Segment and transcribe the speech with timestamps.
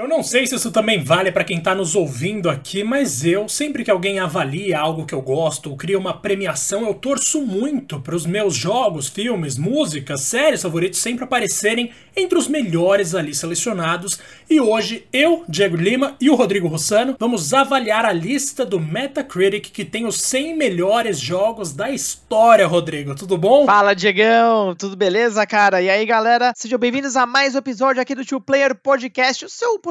[0.00, 3.46] Eu não sei se isso também vale para quem tá nos ouvindo aqui, mas eu,
[3.50, 8.00] sempre que alguém avalia algo que eu gosto ou cria uma premiação, eu torço muito
[8.00, 14.18] para os meus jogos, filmes, músicas, séries favoritos sempre aparecerem entre os melhores ali selecionados.
[14.48, 19.70] E hoje eu, Diego Lima e o Rodrigo Rossano vamos avaliar a lista do Metacritic
[19.70, 23.14] que tem os 100 melhores jogos da história, Rodrigo.
[23.14, 23.66] Tudo bom?
[23.66, 24.74] Fala, Diegão.
[24.74, 25.82] Tudo beleza, cara?
[25.82, 26.54] E aí, galera?
[26.56, 29.89] Sejam bem-vindos a mais um episódio aqui do Two Player Podcast, o seu podcast,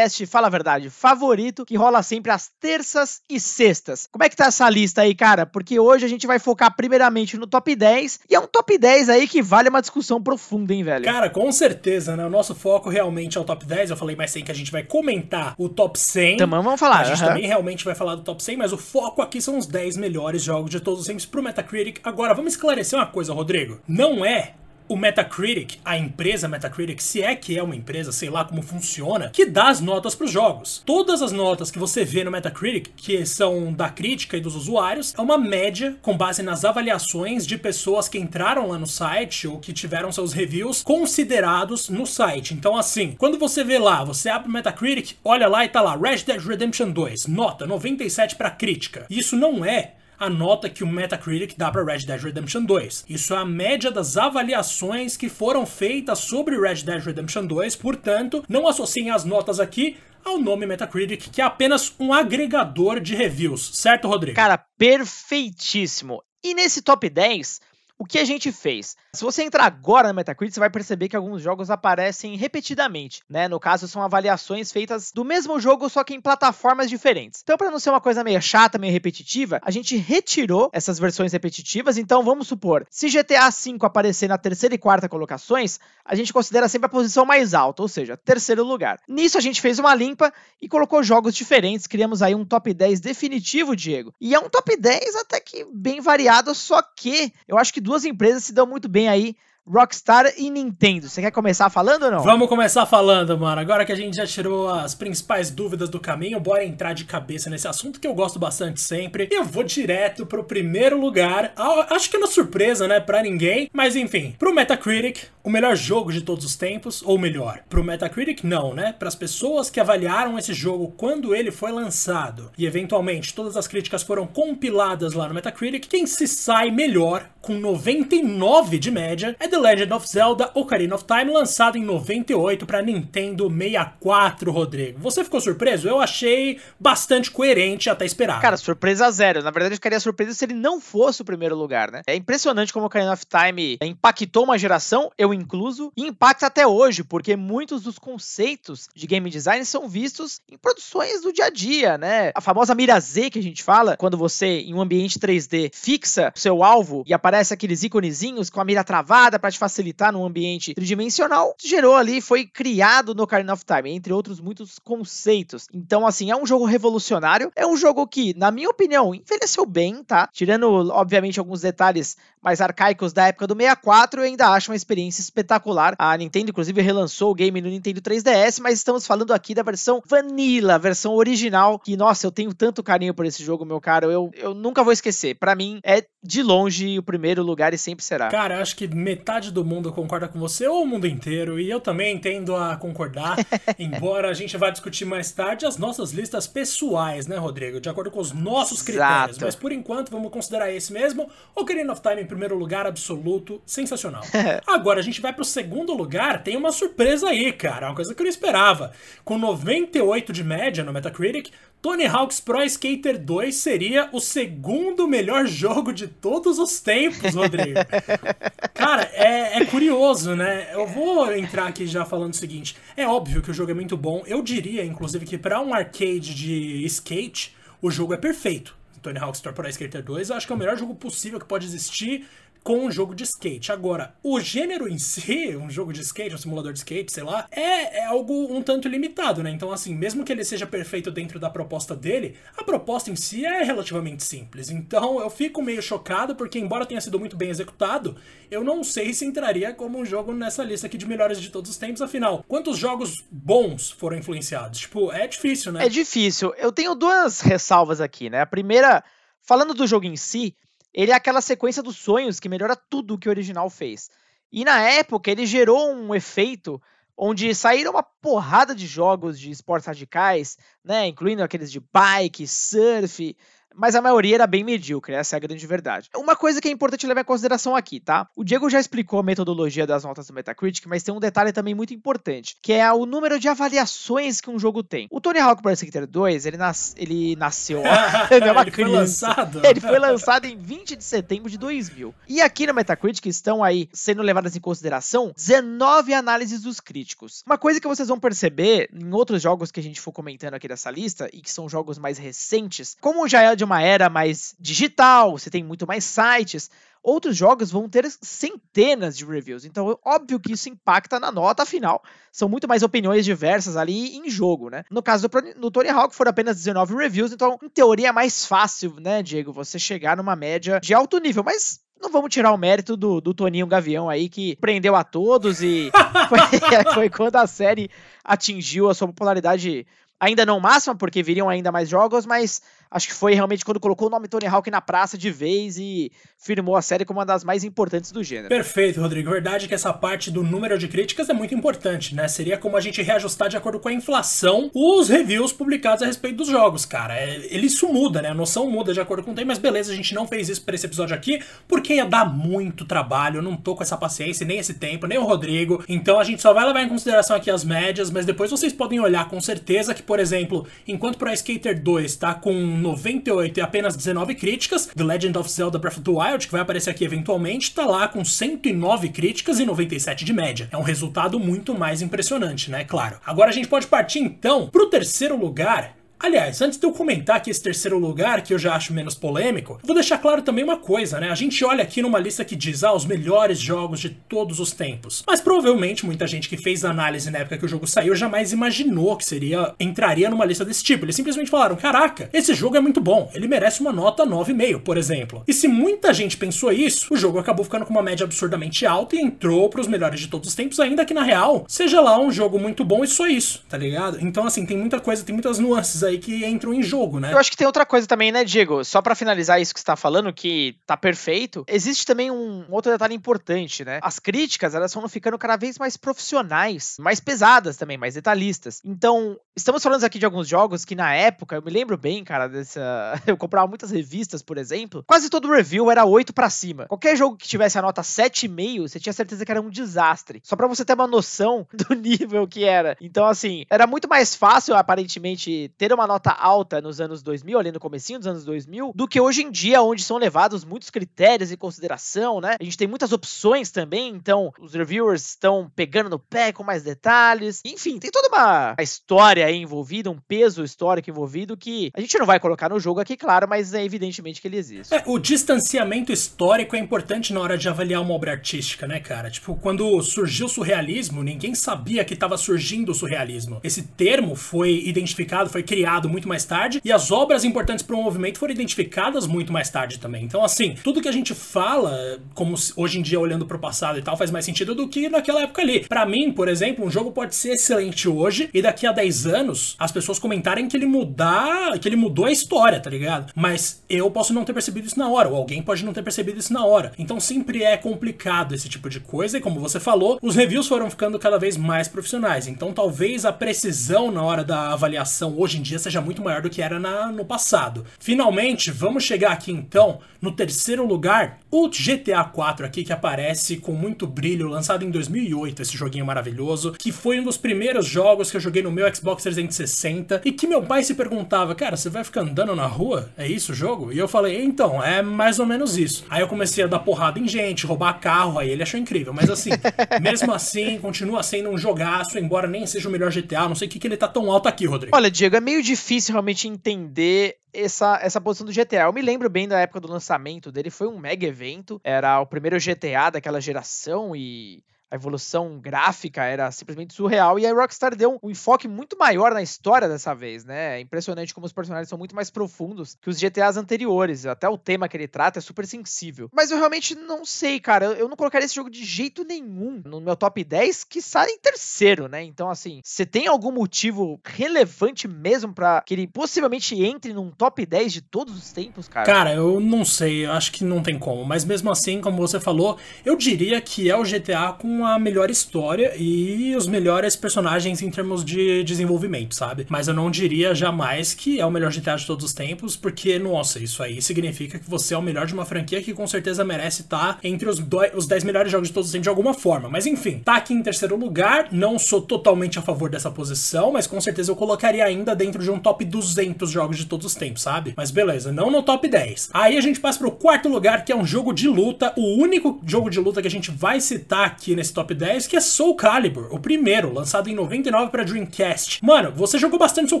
[0.26, 4.08] fala a verdade, favorito, que rola sempre às terças e sextas.
[4.10, 5.46] Como é que tá essa lista aí, cara?
[5.46, 9.08] Porque hoje a gente vai focar primeiramente no top 10, e é um top 10
[9.08, 11.04] aí que vale uma discussão profunda, hein, velho?
[11.04, 12.26] Cara, com certeza, né?
[12.26, 13.90] O nosso foco realmente é o top 10.
[13.90, 16.36] Eu falei mais sem que a gente vai comentar o top 100.
[16.36, 17.00] Também vamos falar.
[17.00, 19.66] A gente também realmente vai falar do top 100, mas o foco aqui são os
[19.66, 22.00] 10 melhores jogos de todos os tempos pro Metacritic.
[22.04, 23.80] Agora, vamos esclarecer uma coisa, Rodrigo.
[23.86, 24.54] Não é
[24.88, 29.30] o Metacritic, a empresa Metacritic, se é que é uma empresa, sei lá como funciona,
[29.30, 30.82] que dá as notas para os jogos.
[30.84, 35.14] Todas as notas que você vê no Metacritic, que são da crítica e dos usuários,
[35.16, 39.58] é uma média com base nas avaliações de pessoas que entraram lá no site ou
[39.58, 42.54] que tiveram seus reviews considerados no site.
[42.54, 45.96] Então, assim, quando você vê lá, você abre o Metacritic, olha lá e tá lá,
[45.96, 49.06] Red Dead Redemption 2, nota 97 para crítica.
[49.08, 53.06] Isso não é a nota que o Metacritic dá para Red Dead Redemption 2.
[53.08, 58.44] Isso é a média das avaliações que foram feitas sobre Red Dead Redemption 2, portanto,
[58.48, 63.72] não associem as notas aqui ao nome Metacritic, que é apenas um agregador de reviews,
[63.74, 64.36] certo, Rodrigo?
[64.36, 66.22] Cara, perfeitíssimo.
[66.44, 67.60] E nesse top 10,
[68.02, 68.96] o que a gente fez?
[69.14, 73.46] Se você entrar agora na Metacritic, você vai perceber que alguns jogos aparecem repetidamente, né?
[73.46, 77.42] No caso, são avaliações feitas do mesmo jogo, só que em plataformas diferentes.
[77.44, 81.32] Então, para não ser uma coisa meio chata, meio repetitiva, a gente retirou essas versões
[81.32, 81.96] repetitivas.
[81.96, 86.68] Então, vamos supor, se GTA V aparecer na terceira e quarta colocações, a gente considera
[86.68, 88.98] sempre a posição mais alta, ou seja, terceiro lugar.
[89.06, 91.86] Nisso, a gente fez uma limpa e colocou jogos diferentes.
[91.86, 94.12] Criamos aí um top 10 definitivo, Diego.
[94.20, 97.91] E é um top 10 até que bem variado, só que eu acho que duas
[97.92, 99.36] duas empresas se dão muito bem aí
[99.66, 101.08] Rockstar e Nintendo.
[101.08, 102.22] Você quer começar falando ou não?
[102.22, 103.60] Vamos começar falando, mano.
[103.60, 107.48] Agora que a gente já tirou as principais dúvidas do caminho, bora entrar de cabeça
[107.48, 109.28] nesse assunto que eu gosto bastante sempre.
[109.30, 111.52] Eu vou direto pro primeiro lugar.
[111.90, 113.70] Acho que é uma surpresa, né, pra ninguém.
[113.72, 118.44] Mas enfim, pro Metacritic, o melhor jogo de todos os tempos, ou melhor, pro Metacritic
[118.44, 118.92] não, né?
[118.92, 123.66] Para as pessoas que avaliaram esse jogo quando ele foi lançado e eventualmente todas as
[123.66, 129.48] críticas foram compiladas lá no Metacritic, quem se sai melhor com 99 de média é
[129.52, 134.98] The Legend of Zelda Ocarina of Time, lançado em 98 para Nintendo 64, Rodrigo.
[135.00, 135.86] Você ficou surpreso?
[135.86, 138.40] Eu achei bastante coerente até esperar.
[138.40, 139.42] Cara, surpresa zero.
[139.42, 142.00] Na verdade, eu ficaria surpreso se ele não fosse o primeiro lugar, né?
[142.06, 147.04] É impressionante como Ocarina of Time impactou uma geração, eu incluso, e impacta até hoje,
[147.04, 151.98] porque muitos dos conceitos de game design são vistos em produções do dia a dia,
[151.98, 152.32] né?
[152.34, 156.32] A famosa mira Z que a gente fala, quando você, em um ambiente 3D, fixa
[156.34, 160.24] o seu alvo e aparece aqueles íconezinhos com a mira travada para te facilitar num
[160.24, 165.66] ambiente tridimensional, gerou ali, foi criado no Ocarina of Time, entre outros muitos conceitos.
[165.74, 170.04] Então, assim, é um jogo revolucionário, é um jogo que, na minha opinião, envelheceu bem,
[170.04, 170.28] tá?
[170.32, 175.20] Tirando, obviamente, alguns detalhes mais arcaicos da época do 64, eu ainda acho uma experiência
[175.20, 175.94] espetacular.
[175.98, 180.00] A Nintendo, inclusive, relançou o game no Nintendo 3DS, mas estamos falando aqui da versão
[180.06, 184.30] Vanilla, versão original, que, nossa, eu tenho tanto carinho por esse jogo, meu caro, eu,
[184.34, 185.34] eu nunca vou esquecer.
[185.34, 188.28] Para mim, é de longe o primeiro lugar e sempre será.
[188.28, 191.70] Cara, acho que metade metade do mundo concorda com você ou o mundo inteiro, e
[191.70, 193.36] eu também tendo a concordar,
[193.78, 197.80] embora a gente vá discutir mais tarde as nossas listas pessoais, né, Rodrigo?
[197.80, 198.92] De acordo com os nossos Exato.
[198.92, 199.38] critérios.
[199.38, 201.30] Mas por enquanto vamos considerar esse mesmo.
[201.54, 204.22] Ocarina of Time em primeiro lugar, absoluto, sensacional.
[204.66, 208.20] Agora a gente vai pro segundo lugar, tem uma surpresa aí, cara, uma coisa que
[208.20, 208.92] eu não esperava.
[209.24, 211.50] Com 98 de média no Metacritic,
[211.82, 217.80] Tony Hawk's Pro Skater 2 seria o segundo melhor jogo de todos os tempos, Rodrigo.
[218.72, 220.72] Cara, é, é, curioso, né?
[220.72, 223.96] Eu vou entrar aqui já falando o seguinte: é óbvio que o jogo é muito
[223.96, 224.22] bom.
[224.28, 227.52] Eu diria, inclusive, que para um arcade de skate,
[227.82, 228.76] o jogo é perfeito.
[229.02, 231.66] Tony Hawk's Pro Skater 2, eu acho que é o melhor jogo possível que pode
[231.66, 232.24] existir
[232.62, 233.72] com um jogo de skate.
[233.72, 237.46] Agora, o gênero em si, um jogo de skate, um simulador de skate, sei lá,
[237.50, 239.50] é, é, algo um tanto limitado, né?
[239.50, 243.44] Então, assim, mesmo que ele seja perfeito dentro da proposta dele, a proposta em si
[243.44, 244.70] é relativamente simples.
[244.70, 248.16] Então, eu fico meio chocado porque, embora tenha sido muito bem executado,
[248.50, 251.70] eu não sei se entraria como um jogo nessa lista aqui de melhores de todos
[251.70, 252.00] os tempos.
[252.00, 254.80] Afinal, quantos jogos bons foram influenciados?
[254.80, 255.84] Tipo, é difícil, né?
[255.86, 256.54] É difícil.
[256.56, 258.40] Eu tenho duas ressalvas aqui, né?
[258.40, 259.02] A primeira,
[259.40, 260.54] falando do jogo em si,
[260.92, 264.10] ele é aquela sequência dos sonhos que melhora tudo o que o original fez.
[264.52, 266.80] E na época ele gerou um efeito
[267.16, 273.36] onde saíram uma porrada de jogos de esportes radicais, né, incluindo aqueles de bike, surf,
[273.74, 276.10] mas a maioria era bem medíocre, essa é a grande verdade.
[276.16, 278.28] Uma coisa que é importante levar em consideração aqui, tá?
[278.36, 281.74] O Diego já explicou a metodologia das notas do Metacritic, mas tem um detalhe também
[281.74, 285.06] muito importante, que é o número de avaliações que um jogo tem.
[285.10, 286.94] O Tony Hawk Pro Skater 2, ele, nas...
[286.96, 287.82] ele nasceu...
[288.30, 289.26] ele é uma ele criança.
[289.26, 289.66] Foi lançado.
[289.66, 292.14] Ele foi lançado em 20 de setembro de 2000.
[292.28, 297.42] E aqui no Metacritic estão aí sendo levadas em consideração 19 análises dos críticos.
[297.46, 300.68] Uma coisa que vocês vão perceber em outros jogos que a gente for comentando aqui
[300.68, 304.56] dessa lista, e que são jogos mais recentes, como já é de uma era mais
[304.58, 306.68] digital, você tem muito mais sites.
[307.02, 312.00] Outros jogos vão ter centenas de reviews, então óbvio que isso impacta na nota, afinal,
[312.30, 314.84] são muito mais opiniões diversas ali em jogo, né?
[314.88, 318.46] No caso do, do Tony Hawk foram apenas 19 reviews, então em teoria é mais
[318.46, 322.58] fácil, né, Diego, você chegar numa média de alto nível, mas não vamos tirar o
[322.58, 325.90] mérito do, do Toninho Gavião aí, que prendeu a todos e
[326.28, 326.38] foi,
[326.94, 327.90] foi quando a série
[328.24, 329.86] atingiu a sua popularidade
[330.22, 332.62] ainda não máxima, porque viriam ainda mais jogos, mas
[332.92, 336.12] acho que foi realmente quando colocou o nome Tony Hawk na praça de vez e
[336.38, 338.48] firmou a série como uma das mais importantes do gênero.
[338.48, 339.30] Perfeito, Rodrigo.
[339.30, 342.28] Verdade que essa parte do número de críticas é muito importante, né?
[342.28, 346.36] Seria como a gente reajustar de acordo com a inflação os reviews publicados a respeito
[346.36, 347.16] dos jogos, cara.
[347.16, 348.28] É, ele isso muda, né?
[348.28, 350.62] A noção muda de acordo com o tempo, mas beleza, a gente não fez isso
[350.62, 353.38] para esse episódio aqui, porque ia dar muito trabalho.
[353.38, 355.82] Eu não tô com essa paciência, nem esse tempo, nem o Rodrigo.
[355.88, 359.00] Então a gente só vai levar em consideração aqui as médias, mas depois vocês podem
[359.00, 362.52] olhar com certeza que, por exemplo, enquanto Pro Skater 2 tá com
[362.82, 364.86] 98 e apenas 19 críticas.
[364.86, 368.08] The Legend of Zelda Breath of the Wild, que vai aparecer aqui eventualmente, tá lá
[368.08, 370.68] com 109 críticas e 97 de média.
[370.70, 372.84] É um resultado muito mais impressionante, né?
[372.84, 373.18] Claro.
[373.24, 377.50] Agora a gente pode partir então pro terceiro lugar Aliás, antes de eu comentar aqui
[377.50, 381.18] esse terceiro lugar, que eu já acho menos polêmico, vou deixar claro também uma coisa,
[381.18, 381.28] né?
[381.28, 384.70] A gente olha aqui numa lista que diz, ah, os melhores jogos de todos os
[384.70, 385.24] tempos.
[385.26, 388.52] Mas provavelmente muita gente que fez a análise na época que o jogo saiu jamais
[388.52, 391.04] imaginou que seria entraria numa lista desse tipo.
[391.04, 394.96] Eles simplesmente falaram, caraca, esse jogo é muito bom, ele merece uma nota 9,5, por
[394.96, 395.42] exemplo.
[395.48, 399.16] E se muita gente pensou isso, o jogo acabou ficando com uma média absurdamente alta
[399.16, 402.30] e entrou pros melhores de todos os tempos, ainda que na real seja lá um
[402.30, 404.18] jogo muito bom e só isso, tá ligado?
[404.20, 407.32] Então assim, tem muita coisa, tem muitas nuances aí aí que entram em jogo, né?
[407.32, 408.84] Eu acho que tem outra coisa também, né, Diego?
[408.84, 412.92] Só para finalizar isso que você tá falando, que tá perfeito, existe também um outro
[412.92, 413.98] detalhe importante, né?
[414.02, 418.80] As críticas, elas vão ficando cada vez mais profissionais, mais pesadas também, mais detalhistas.
[418.84, 422.48] Então, estamos falando aqui de alguns jogos que na época, eu me lembro bem, cara,
[422.48, 423.20] dessa.
[423.26, 426.86] Eu comprava muitas revistas, por exemplo, quase todo review era 8 para cima.
[426.86, 430.40] Qualquer jogo que tivesse a nota 7,5, você tinha certeza que era um desastre.
[430.44, 432.96] Só para você ter uma noção do nível que era.
[433.00, 437.58] Então, assim, era muito mais fácil, aparentemente, ter uma uma nota alta nos anos 2000,
[437.58, 440.90] ali no comecinho dos anos 2000, do que hoje em dia, onde são levados muitos
[440.90, 442.56] critérios em consideração, né?
[442.60, 446.82] A gente tem muitas opções também, então os reviewers estão pegando no pé com mais
[446.82, 447.60] detalhes.
[447.64, 452.26] Enfim, tem toda uma história aí envolvida, um peso histórico envolvido que a gente não
[452.26, 454.92] vai colocar no jogo aqui, claro, mas é evidentemente que ele existe.
[454.94, 459.30] É, o distanciamento histórico é importante na hora de avaliar uma obra artística, né, cara?
[459.30, 463.60] Tipo, quando surgiu o surrealismo, ninguém sabia que estava surgindo o surrealismo.
[463.62, 467.96] Esse termo foi identificado, foi criado criado muito mais tarde e as obras importantes para
[467.96, 470.22] o movimento foram identificadas muito mais tarde também.
[470.24, 473.98] Então, assim, tudo que a gente fala, como hoje em dia olhando para o passado
[473.98, 475.80] e tal, faz mais sentido do que naquela época ali.
[475.88, 479.74] Para mim, por exemplo, um jogo pode ser excelente hoje e daqui a 10 anos
[479.76, 483.32] as pessoas comentarem que ele mudar, que ele mudou a história, tá ligado?
[483.34, 486.38] Mas eu posso não ter percebido isso na hora, ou alguém pode não ter percebido
[486.38, 486.92] isso na hora.
[486.96, 490.88] Então sempre é complicado esse tipo de coisa e como você falou, os reviews foram
[490.88, 492.46] ficando cada vez mais profissionais.
[492.46, 496.50] Então talvez a precisão na hora da avaliação hoje em dia seja muito maior do
[496.50, 497.84] que era na, no passado.
[497.98, 503.72] Finalmente, vamos chegar aqui então no terceiro lugar, o GTA 4 aqui que aparece com
[503.72, 508.36] muito brilho, lançado em 2008, esse joguinho maravilhoso, que foi um dos primeiros jogos que
[508.36, 512.04] eu joguei no meu Xbox 360 e que meu pai se perguntava, cara, você vai
[512.04, 513.10] ficar andando na rua?
[513.18, 513.92] É isso o jogo?
[513.92, 516.04] E eu falei, então, é mais ou menos isso.
[516.08, 519.28] Aí eu comecei a dar porrada em gente, roubar carro, aí ele achou incrível, mas
[519.28, 519.50] assim,
[520.00, 523.70] mesmo assim, continua sendo um jogaço, embora nem seja o melhor GTA, não sei o
[523.70, 524.96] que, que ele tá tão alto aqui, Rodrigo.
[524.96, 528.82] Olha, Diego, é meio difícil realmente entender essa, essa posição do GTA.
[528.82, 532.26] Eu me lembro bem da época do lançamento dele, foi um mega evento, era o
[532.26, 538.20] primeiro GTA daquela geração e a evolução gráfica era simplesmente surreal e a Rockstar deu
[538.22, 540.76] um enfoque muito maior na história dessa vez, né?
[540.76, 544.26] É impressionante como os personagens são muito mais profundos que os GTAs anteriores.
[544.26, 546.28] Até o tema que ele trata é super sensível.
[546.30, 547.86] Mas eu realmente não sei, cara.
[547.86, 551.38] Eu não colocaria esse jogo de jeito nenhum no meu top 10, que sai em
[551.38, 552.22] terceiro, né?
[552.22, 557.64] Então, assim, você tem algum motivo relevante mesmo para que ele possivelmente entre num top
[557.64, 559.06] 10 de todos os tempos, cara?
[559.06, 560.26] Cara, eu não sei.
[560.26, 561.24] Acho que não tem como.
[561.24, 565.30] Mas mesmo assim, como você falou, eu diria que é o GTA com a melhor
[565.30, 569.66] história e os melhores personagens em termos de desenvolvimento, sabe?
[569.68, 573.18] Mas eu não diria jamais que é o melhor GTA de todos os tempos, porque,
[573.18, 576.44] nossa, isso aí significa que você é o melhor de uma franquia que com certeza
[576.44, 577.62] merece estar entre os,
[577.94, 579.68] os 10 melhores jogos de todos os tempos de alguma forma.
[579.68, 583.86] Mas enfim, tá aqui em terceiro lugar, não sou totalmente a favor dessa posição, mas
[583.86, 587.42] com certeza eu colocaria ainda dentro de um top 200 jogos de todos os tempos,
[587.42, 587.74] sabe?
[587.76, 589.30] Mas beleza, não no top 10.
[589.32, 592.60] Aí a gente passa pro quarto lugar, que é um jogo de luta, o único
[592.66, 595.74] jogo de luta que a gente vai citar aqui nesse top 10, que é Soul
[595.74, 598.84] Calibur, o primeiro, lançado em 99 para Dreamcast.
[598.84, 600.00] Mano, você jogou bastante Soul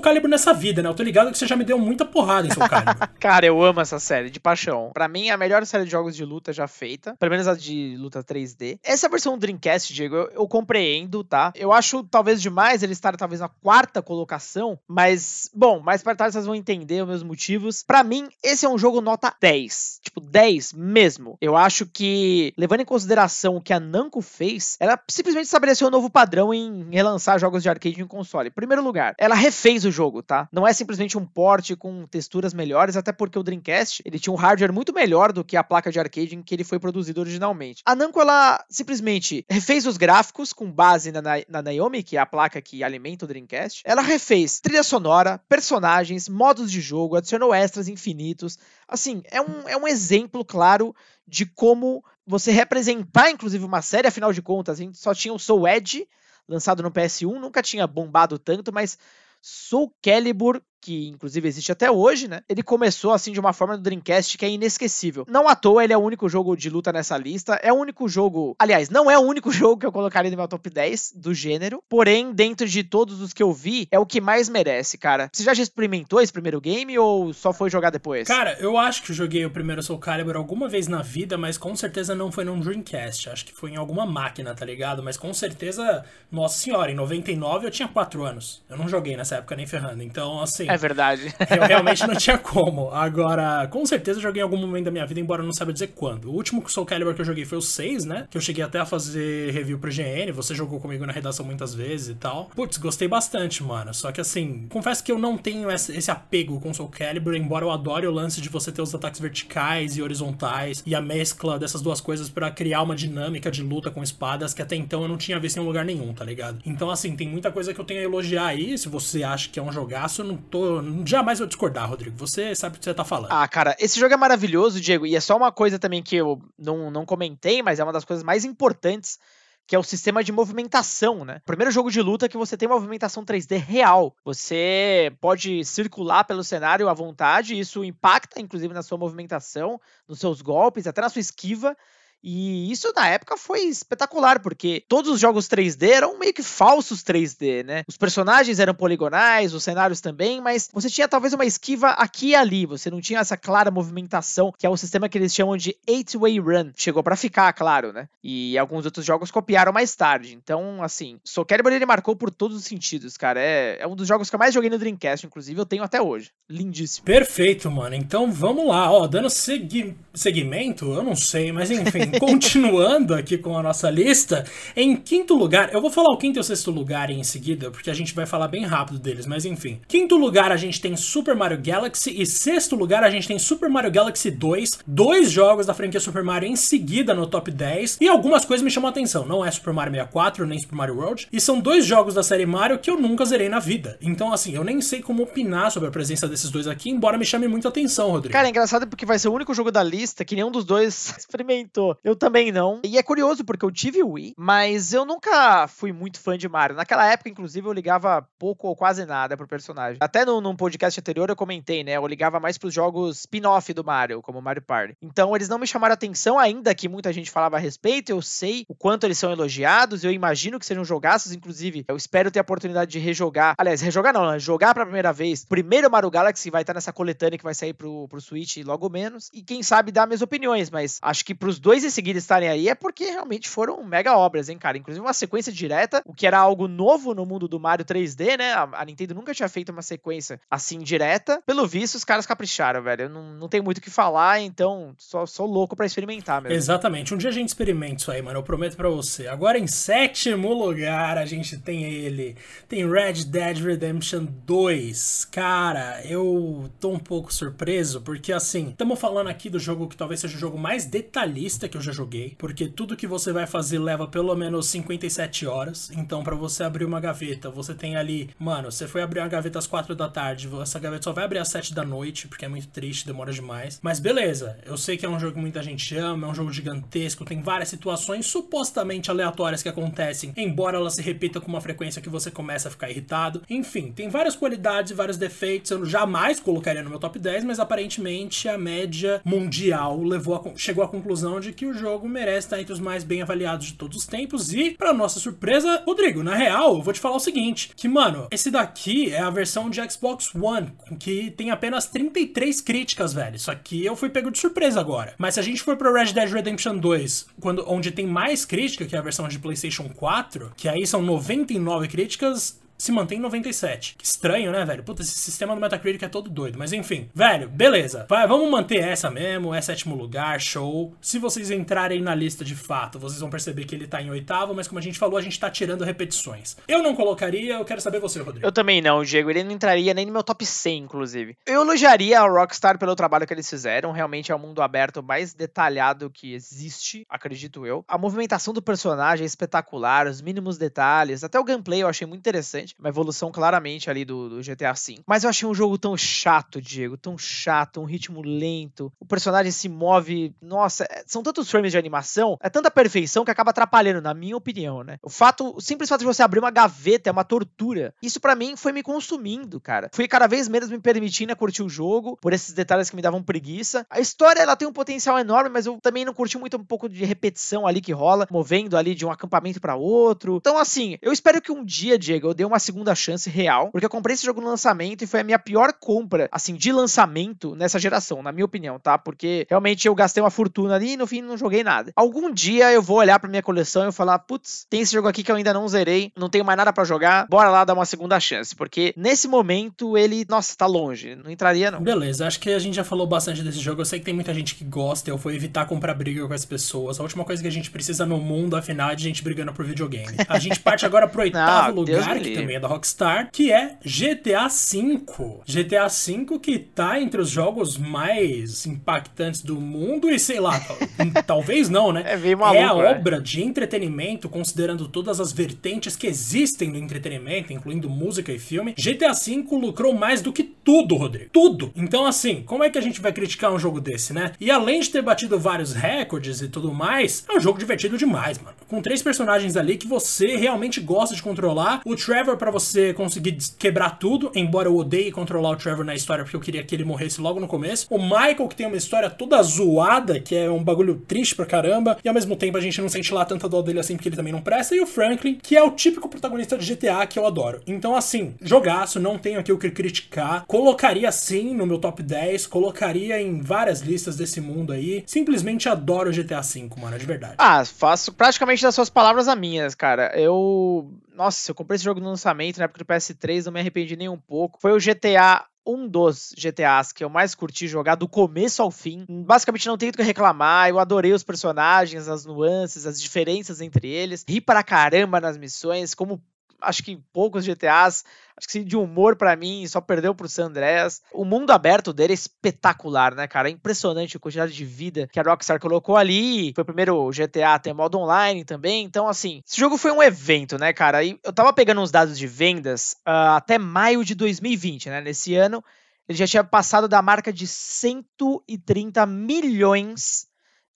[0.00, 0.88] Calibur nessa vida, né?
[0.88, 3.08] Eu tô ligado que você já me deu muita porrada em Soul Calibur.
[3.18, 4.90] Cara, eu amo essa série, de paixão.
[4.94, 7.54] Para mim, é a melhor série de jogos de luta já feita, pelo menos a
[7.54, 8.78] de luta 3D.
[8.82, 11.52] Essa versão do Dreamcast, Diego, eu, eu compreendo, tá?
[11.54, 16.32] Eu acho talvez demais ele estar talvez na quarta colocação, mas, bom, mais para trás
[16.32, 17.82] vocês vão entender os meus motivos.
[17.82, 20.00] Para mim, esse é um jogo nota 10.
[20.02, 21.36] Tipo, 10 mesmo.
[21.40, 25.90] Eu acho que, levando em consideração o que a Namco fez, ela simplesmente estabeleceu um
[25.90, 28.48] novo padrão em relançar jogos de arcade em console.
[28.48, 30.48] Em primeiro lugar, ela refez o jogo, tá?
[30.52, 34.36] Não é simplesmente um port com texturas melhores, até porque o Dreamcast, ele tinha um
[34.36, 37.82] hardware muito melhor do que a placa de arcade em que ele foi produzido originalmente.
[37.84, 42.26] A Namco, ela simplesmente refez os gráficos com base na, na Naomi, que é a
[42.26, 43.82] placa que alimenta o Dreamcast.
[43.84, 48.58] Ela refez trilha sonora, personagens, modos de jogo, adicionou extras infinitos.
[48.92, 50.94] Assim, é um, é um exemplo claro
[51.26, 55.38] de como você representar, inclusive, uma série, afinal de contas, a gente só tinha o
[55.38, 56.06] Soul Edge,
[56.46, 58.98] lançado no PS1, nunca tinha bombado tanto, mas
[59.40, 62.40] Soul Calibur que inclusive existe até hoje, né?
[62.48, 65.24] Ele começou assim de uma forma do Dreamcast que é inesquecível.
[65.28, 68.08] Não à toa ele é o único jogo de luta nessa lista, é o único
[68.08, 71.32] jogo, aliás, não é o único jogo que eu colocaria no meu top 10 do
[71.32, 75.30] gênero, porém dentro de todos os que eu vi, é o que mais merece, cara.
[75.32, 78.26] Você já experimentou esse primeiro game ou só foi jogar depois?
[78.26, 81.76] Cara, eu acho que joguei o primeiro Soul Calibur alguma vez na vida, mas com
[81.76, 85.02] certeza não foi num Dreamcast, acho que foi em alguma máquina, tá ligado?
[85.02, 88.62] Mas com certeza, nossa senhora, em 99 eu tinha 4 anos.
[88.68, 90.02] Eu não joguei nessa época nem ferrando.
[90.02, 91.34] Então, assim, é verdade.
[91.50, 92.90] Eu realmente não tinha como.
[92.90, 95.72] Agora, com certeza eu joguei em algum momento da minha vida, embora eu não saiba
[95.72, 96.30] dizer quando.
[96.30, 98.26] O último Soul Calibur que eu joguei foi o 6, né?
[98.30, 100.32] Que eu cheguei até a fazer review pro GN.
[100.32, 102.50] Você jogou comigo na redação muitas vezes e tal.
[102.54, 103.92] Putz, gostei bastante, mano.
[103.92, 107.70] Só que assim, confesso que eu não tenho esse apego com Soul Calibur, embora eu
[107.70, 111.82] adore o lance de você ter os ataques verticais e horizontais e a mescla dessas
[111.82, 115.16] duas coisas para criar uma dinâmica de luta com espadas que até então eu não
[115.16, 116.58] tinha visto em lugar nenhum, tá ligado?
[116.64, 118.76] Então, assim, tem muita coisa que eu tenho a elogiar aí.
[118.76, 120.61] Se você acha que é um jogaço, eu não tô
[121.06, 122.16] jamais vou discordar, Rodrigo.
[122.18, 123.30] Você sabe o que você tá falando.
[123.32, 125.06] Ah, cara, esse jogo é maravilhoso, Diego.
[125.06, 128.04] E é só uma coisa também que eu não, não comentei, mas é uma das
[128.04, 129.18] coisas mais importantes
[129.66, 131.40] que é o sistema de movimentação, né?
[131.46, 134.14] Primeiro jogo de luta que você tem movimentação 3D real.
[134.24, 140.42] Você pode circular pelo cenário à vontade, isso impacta inclusive na sua movimentação, nos seus
[140.42, 141.76] golpes, até na sua esquiva.
[142.22, 147.02] E isso na época foi espetacular, porque todos os jogos 3D eram meio que falsos
[147.02, 147.84] 3D, né?
[147.88, 152.34] Os personagens eram poligonais, os cenários também, mas você tinha talvez uma esquiva aqui e
[152.34, 155.76] ali, você não tinha essa clara movimentação, que é o sistema que eles chamam de
[155.86, 156.70] Eight-Way Run.
[156.76, 158.08] Chegou para ficar, claro, né?
[158.22, 160.34] E alguns outros jogos copiaram mais tarde.
[160.34, 163.40] Então, assim, Soul Calibur ele marcou por todos os sentidos, cara.
[163.40, 166.00] É, é um dos jogos que eu mais joguei no Dreamcast, inclusive, eu tenho até
[166.00, 166.30] hoje.
[166.48, 167.04] Lindíssimo.
[167.04, 167.94] Perfeito, mano.
[167.94, 172.11] Então vamos lá, ó, dando segui segmento, eu não sei, mas enfim.
[172.20, 174.44] continuando aqui com a nossa lista,
[174.76, 177.90] em quinto lugar, eu vou falar o quinto e o sexto lugar em seguida, porque
[177.90, 179.80] a gente vai falar bem rápido deles, mas enfim.
[179.88, 183.68] Quinto lugar a gente tem Super Mario Galaxy e sexto lugar a gente tem Super
[183.68, 188.08] Mario Galaxy 2, dois jogos da franquia Super Mario em seguida no top 10, e
[188.08, 191.28] algumas coisas me chamam a atenção, não é Super Mario 64 nem Super Mario World,
[191.32, 193.98] e são dois jogos da série Mario que eu nunca zerei na vida.
[194.00, 197.24] Então assim, eu nem sei como opinar sobre a presença desses dois aqui, embora me
[197.24, 198.32] chame muito atenção, Rodrigo.
[198.32, 201.14] Cara, é engraçado porque vai ser o único jogo da lista que nenhum dos dois
[201.18, 201.96] experimentou.
[202.04, 202.80] Eu também não.
[202.84, 206.76] E é curioso porque eu tive Wii, mas eu nunca fui muito fã de Mario.
[206.76, 209.98] Naquela época, inclusive, eu ligava pouco ou quase nada pro personagem.
[210.00, 211.92] Até no, num podcast anterior eu comentei, né?
[211.92, 214.96] Eu ligava mais pros jogos spin-off do Mario, como Mario Party.
[215.00, 218.10] Então eles não me chamaram atenção, ainda que muita gente falava a respeito.
[218.10, 221.32] Eu sei o quanto eles são elogiados, eu imagino que sejam jogaços.
[221.32, 223.54] Inclusive, eu espero ter a oportunidade de rejogar.
[223.56, 224.38] Aliás, rejogar não, né?
[224.38, 225.44] jogar pra primeira vez.
[225.44, 229.30] Primeiro Mario Galaxy vai estar nessa coletânea que vai sair pro, pro Switch logo menos.
[229.32, 232.74] E quem sabe dar minhas opiniões, mas acho que pros dois seguida estarem aí é
[232.74, 234.76] porque realmente foram mega obras, hein, cara?
[234.76, 238.52] Inclusive uma sequência direta, o que era algo novo no mundo do Mario 3D, né?
[238.52, 241.40] A, Nintendo nunca tinha feito uma sequência assim direta.
[241.46, 243.02] Pelo visto, os caras capricharam, velho.
[243.02, 246.56] Eu não, não tenho muito o que falar, então só sou louco para experimentar mesmo.
[246.56, 247.14] Exatamente.
[247.14, 248.38] Um dia a gente experimenta isso aí, mano.
[248.38, 249.28] Eu prometo para você.
[249.28, 252.36] Agora, em sétimo lugar, a gente tem ele.
[252.68, 255.26] Tem Red Dead Redemption 2.
[255.30, 260.20] Cara, eu tô um pouco surpreso, porque assim, estamos falando aqui do jogo que talvez
[260.20, 263.78] seja o jogo mais detalhista que eu já joguei, porque tudo que você vai fazer
[263.78, 265.90] leva pelo menos 57 horas.
[265.90, 269.58] Então, para você abrir uma gaveta, você tem ali, mano, você foi abrir uma gaveta
[269.58, 272.48] às 4 da tarde, essa gaveta só vai abrir às 7 da noite, porque é
[272.48, 273.80] muito triste, demora demais.
[273.82, 276.52] Mas beleza, eu sei que é um jogo que muita gente ama, é um jogo
[276.52, 282.02] gigantesco, tem várias situações supostamente aleatórias que acontecem, embora elas se repitam com uma frequência
[282.02, 283.42] que você começa a ficar irritado.
[283.48, 285.70] Enfim, tem várias qualidades e vários defeitos.
[285.70, 290.84] Eu jamais colocaria no meu top 10, mas aparentemente a média mundial levou a, chegou
[290.84, 293.98] à conclusão de que o jogo merece estar entre os mais bem avaliados de todos
[293.98, 294.52] os tempos.
[294.52, 298.28] E, para nossa surpresa, Rodrigo, na real, eu vou te falar o seguinte: que, mano,
[298.30, 303.36] esse daqui é a versão de Xbox One, que tem apenas 33 críticas, velho.
[303.36, 305.14] Isso aqui eu fui pego de surpresa agora.
[305.18, 308.84] Mas se a gente for pro Red Dead Redemption 2, quando, onde tem mais crítica,
[308.84, 313.20] que é a versão de PlayStation 4, que aí são 99 críticas, se mantém em
[313.20, 313.94] 97.
[313.96, 314.82] Que estranho, né, velho?
[314.82, 316.58] Puta, esse sistema do Metacritic é todo doido.
[316.58, 318.06] Mas enfim, velho, beleza.
[318.08, 320.92] Vai, vamos manter essa mesmo, é sétimo lugar, show.
[321.00, 324.52] Se vocês entrarem na lista de fato, vocês vão perceber que ele tá em oitavo,
[324.52, 326.56] mas como a gente falou, a gente tá tirando repetições.
[326.66, 328.44] Eu não colocaria, eu quero saber você, Rodrigo.
[328.44, 329.30] Eu também não, Diego.
[329.30, 331.36] Ele não entraria nem no meu top 100, inclusive.
[331.46, 333.92] Eu elogiaria a Rockstar pelo trabalho que eles fizeram.
[333.92, 337.84] Realmente é o mundo aberto mais detalhado que existe, acredito eu.
[337.86, 342.18] A movimentação do personagem é espetacular, os mínimos detalhes, até o gameplay eu achei muito
[342.18, 345.02] interessante uma evolução claramente ali do, do, GTA V.
[345.06, 348.92] Mas eu achei um jogo tão chato, Diego, tão chato, um ritmo lento.
[348.98, 353.30] O personagem se move, nossa, é, são tantos frames de animação, é tanta perfeição que
[353.30, 354.98] acaba atrapalhando, na minha opinião, né?
[355.02, 357.94] O fato, o simples fato de você abrir uma gaveta é uma tortura.
[358.02, 359.90] Isso para mim foi me consumindo, cara.
[359.92, 363.22] Fui cada vez menos me permitindo curtir o jogo por esses detalhes que me davam
[363.22, 363.86] preguiça.
[363.90, 366.88] A história ela tem um potencial enorme, mas eu também não curti muito um pouco
[366.88, 370.36] de repetição ali que rola, movendo ali de um acampamento para outro.
[370.36, 373.84] Então assim, eu espero que um dia, Diego, eu dê uma segunda chance real, porque
[373.84, 377.54] eu comprei esse jogo no lançamento e foi a minha pior compra, assim, de lançamento
[377.54, 378.96] nessa geração, na minha opinião, tá?
[378.96, 381.92] Porque realmente eu gastei uma fortuna ali e no fim não joguei nada.
[381.94, 385.22] Algum dia eu vou olhar pra minha coleção e falar, putz, tem esse jogo aqui
[385.22, 387.84] que eu ainda não zerei, não tenho mais nada para jogar, bora lá dar uma
[387.84, 391.82] segunda chance, porque nesse momento ele, nossa, tá longe, não entraria não.
[391.82, 394.32] Beleza, acho que a gente já falou bastante desse jogo, eu sei que tem muita
[394.32, 397.00] gente que gosta, eu vou evitar comprar briga com as pessoas.
[397.00, 399.64] A última coisa que a gente precisa no mundo, afinal, é de gente brigando por
[399.64, 400.16] videogame.
[400.28, 403.78] A gente parte agora pro oitavo não, lugar, que também é da Rockstar, que é
[403.84, 405.02] GTA V.
[405.46, 410.60] GTA V que tá entre os jogos mais impactantes do mundo e sei lá,
[411.26, 412.04] talvez não, né?
[412.06, 412.90] É, maluco, é a né?
[412.90, 418.74] obra de entretenimento, considerando todas as vertentes que existem no entretenimento, incluindo música e filme.
[418.78, 421.30] GTA V lucrou mais do que tudo, Rodrigo.
[421.32, 421.72] Tudo.
[421.74, 424.32] Então, assim, como é que a gente vai criticar um jogo desse, né?
[424.40, 428.38] E além de ter batido vários recordes e tudo mais, é um jogo divertido demais,
[428.38, 428.56] mano.
[428.68, 431.80] Com três personagens ali que você realmente gosta de controlar.
[431.84, 436.24] O Trevor, para você conseguir quebrar tudo, embora eu odeie controlar o Trevor na história
[436.24, 437.86] porque eu queria que ele morresse logo no começo.
[437.90, 441.98] O Michael, que tem uma história toda zoada, que é um bagulho triste pra caramba,
[442.04, 444.16] e ao mesmo tempo a gente não sente lá tanta dó dele assim porque ele
[444.16, 444.74] também não presta.
[444.74, 447.60] E o Franklin, que é o típico protagonista de GTA que eu adoro.
[447.66, 450.44] Então, assim, jogaço, não tenho aqui o que criticar.
[450.46, 455.02] Colocaria sim no meu top 10, colocaria em várias listas desse mundo aí.
[455.06, 457.34] Simplesmente adoro GTA V, mano, de verdade.
[457.38, 460.12] Ah, faço praticamente das suas palavras as minhas, cara.
[460.18, 463.96] Eu nossa, eu comprei esse jogo no lançamento, na época do PS3, não me arrependi
[463.96, 464.60] nem um pouco.
[464.60, 469.04] Foi o GTA um dos GTAs que eu mais curti jogar do começo ao fim.
[469.08, 473.88] Basicamente não tenho o que reclamar, eu adorei os personagens, as nuances, as diferenças entre
[473.88, 474.24] eles.
[474.28, 476.20] Ri para caramba nas missões, como
[476.60, 478.04] acho que poucos GTAs,
[478.36, 481.02] acho que de humor para mim, só perdeu pro San Andreas.
[481.12, 483.48] O mundo aberto dele é espetacular, né, cara?
[483.48, 486.52] É impressionante a quantidade de vida que a Rockstar colocou ali.
[486.54, 488.84] Foi o primeiro GTA a ter modo online também.
[488.84, 491.02] Então, assim, esse jogo foi um evento, né, cara?
[491.02, 495.00] E eu tava pegando uns dados de vendas uh, até maio de 2020, né?
[495.00, 495.62] Nesse ano,
[496.08, 500.26] ele já tinha passado da marca de 130 milhões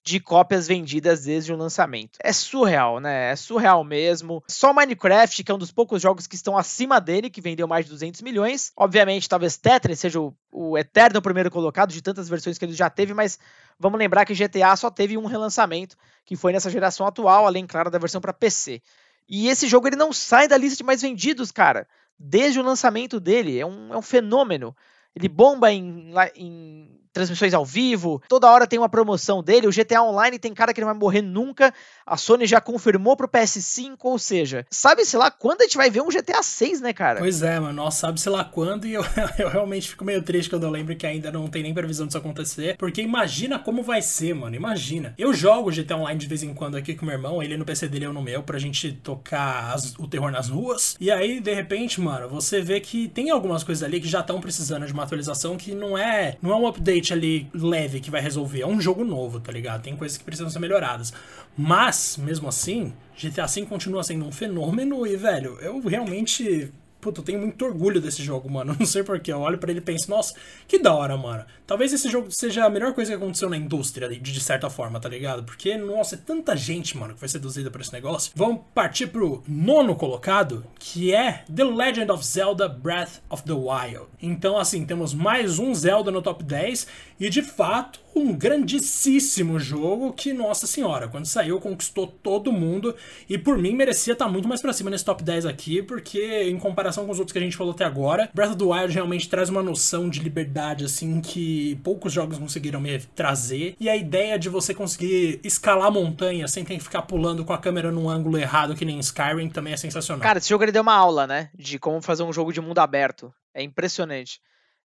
[0.07, 2.17] de cópias vendidas desde o lançamento.
[2.23, 3.31] É surreal, né?
[3.31, 4.41] É surreal mesmo.
[4.47, 7.85] Só Minecraft, que é um dos poucos jogos que estão acima dele, que vendeu mais
[7.85, 8.71] de 200 milhões.
[8.77, 12.89] Obviamente, talvez Tetris seja o, o eterno primeiro colocado de tantas versões que ele já
[12.89, 13.37] teve, mas
[13.77, 17.91] vamos lembrar que GTA só teve um relançamento, que foi nessa geração atual, além, claro,
[17.91, 18.81] da versão para PC.
[19.27, 21.85] E esse jogo ele não sai da lista de mais vendidos, cara.
[22.17, 23.59] Desde o lançamento dele.
[23.59, 24.73] É um, é um fenômeno.
[25.17, 29.67] Ele bomba em, em transmissões ao vivo, toda hora tem uma promoção dele.
[29.67, 31.73] O GTA Online tem cara que não vai morrer nunca.
[32.05, 36.01] A Sony já confirmou pro PS5, ou seja, sabe-se lá quando a gente vai ver
[36.01, 37.19] um GTA 6, né, cara?
[37.19, 39.03] Pois é, mano, nossa, sabe-se lá quando, e eu,
[39.39, 42.17] eu realmente fico meio triste quando eu lembro que ainda não tem nem previsão disso
[42.17, 45.13] acontecer, porque imagina como vai ser, mano, imagina.
[45.17, 47.87] Eu jogo GTA Online de vez em quando aqui com meu irmão, ele no PC
[47.87, 51.53] dele, eu no meu, pra gente tocar as, o terror nas ruas, e aí, de
[51.53, 55.06] repente, mano, você vê que tem algumas coisas ali que já estão precisando de uma
[55.07, 58.61] atualização que não é, não é um update ali leve que vai resolver.
[58.61, 59.81] É um jogo novo, tá ligado?
[59.81, 61.11] Tem coisas que precisam ser melhoradas.
[61.57, 67.25] Mas, mesmo assim, GTA V continua sendo um fenômeno e, velho, eu realmente Puta, eu
[67.25, 68.75] tenho muito orgulho desse jogo, mano.
[68.79, 69.31] Não sei porquê.
[69.31, 70.33] Eu olho para ele e penso, nossa,
[70.67, 71.45] que da hora, mano.
[71.65, 75.09] Talvez esse jogo seja a melhor coisa que aconteceu na indústria, de, certa forma, tá
[75.09, 75.43] ligado?
[75.43, 78.31] Porque, nossa, é tanta gente, mano, que foi seduzida por esse negócio.
[78.35, 84.07] Vamos partir pro nono colocado, que é The Legend of Zelda Breath of the Wild.
[84.21, 86.87] Então, assim, temos mais um Zelda no top 10
[87.19, 92.95] e, de fato, um grandíssimo jogo que, nossa senhora, quando saiu conquistou todo mundo
[93.29, 96.43] e por mim merecia estar tá muito mais pra cima nesse top 10 aqui, porque
[96.43, 98.93] em comparação com os outros que a gente falou até agora, Breath of the Wild
[98.93, 103.95] realmente traz uma noção de liberdade assim que poucos jogos conseguiram me trazer e a
[103.95, 108.09] ideia de você conseguir escalar montanha sem ter que ficar pulando com a câmera num
[108.09, 110.23] ângulo errado que nem Skyrim também é sensacional.
[110.23, 112.79] Cara, esse jogo ele deu uma aula, né, de como fazer um jogo de mundo
[112.79, 113.33] aberto.
[113.53, 114.39] É impressionante.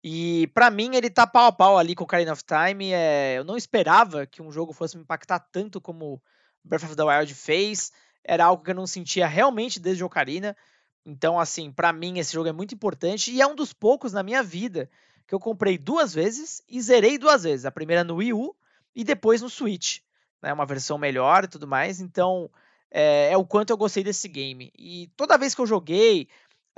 [0.03, 2.93] E para mim ele tá pau a pau ali com o Ocarina of Time.
[2.93, 3.38] É...
[3.38, 6.21] Eu não esperava que um jogo fosse me impactar tanto como
[6.65, 7.93] Breath of the Wild fez.
[8.25, 10.57] Era algo que eu não sentia realmente desde Ocarina.
[11.05, 14.23] Então, assim, para mim esse jogo é muito importante e é um dos poucos na
[14.23, 14.88] minha vida
[15.27, 17.65] que eu comprei duas vezes e zerei duas vezes.
[17.65, 18.55] A primeira no Wii U
[18.95, 20.01] e depois no Switch.
[20.41, 22.01] Né, uma versão melhor e tudo mais.
[22.01, 22.51] Então,
[22.91, 24.73] é, é o quanto eu gostei desse game.
[24.77, 26.29] E toda vez que eu joguei,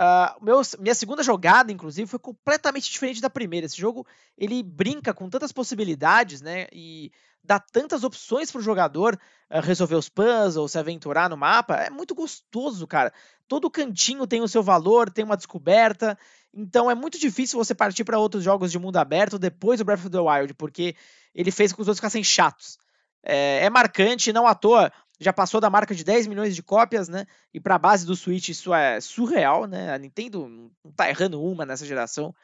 [0.01, 3.67] Uh, meu, minha segunda jogada, inclusive, foi completamente diferente da primeira.
[3.67, 6.67] Esse jogo ele brinca com tantas possibilidades, né?
[6.73, 9.19] E dá tantas opções para o jogador
[9.51, 11.77] uh, resolver os puzzles, se aventurar no mapa.
[11.77, 13.13] É muito gostoso, cara.
[13.47, 16.19] Todo cantinho tem o seu valor, tem uma descoberta.
[16.53, 20.01] Então é muito difícil você partir para outros jogos de mundo aberto depois do Breath
[20.01, 20.97] of the Wild, porque
[21.35, 22.79] ele fez com que os outros ficassem chatos.
[23.23, 24.93] É, é marcante, não à toa
[25.25, 27.27] já passou da marca de 10 milhões de cópias, né?
[27.53, 29.93] E para a base do Switch isso é surreal, né?
[29.93, 32.35] A Nintendo não tá errando uma nessa geração.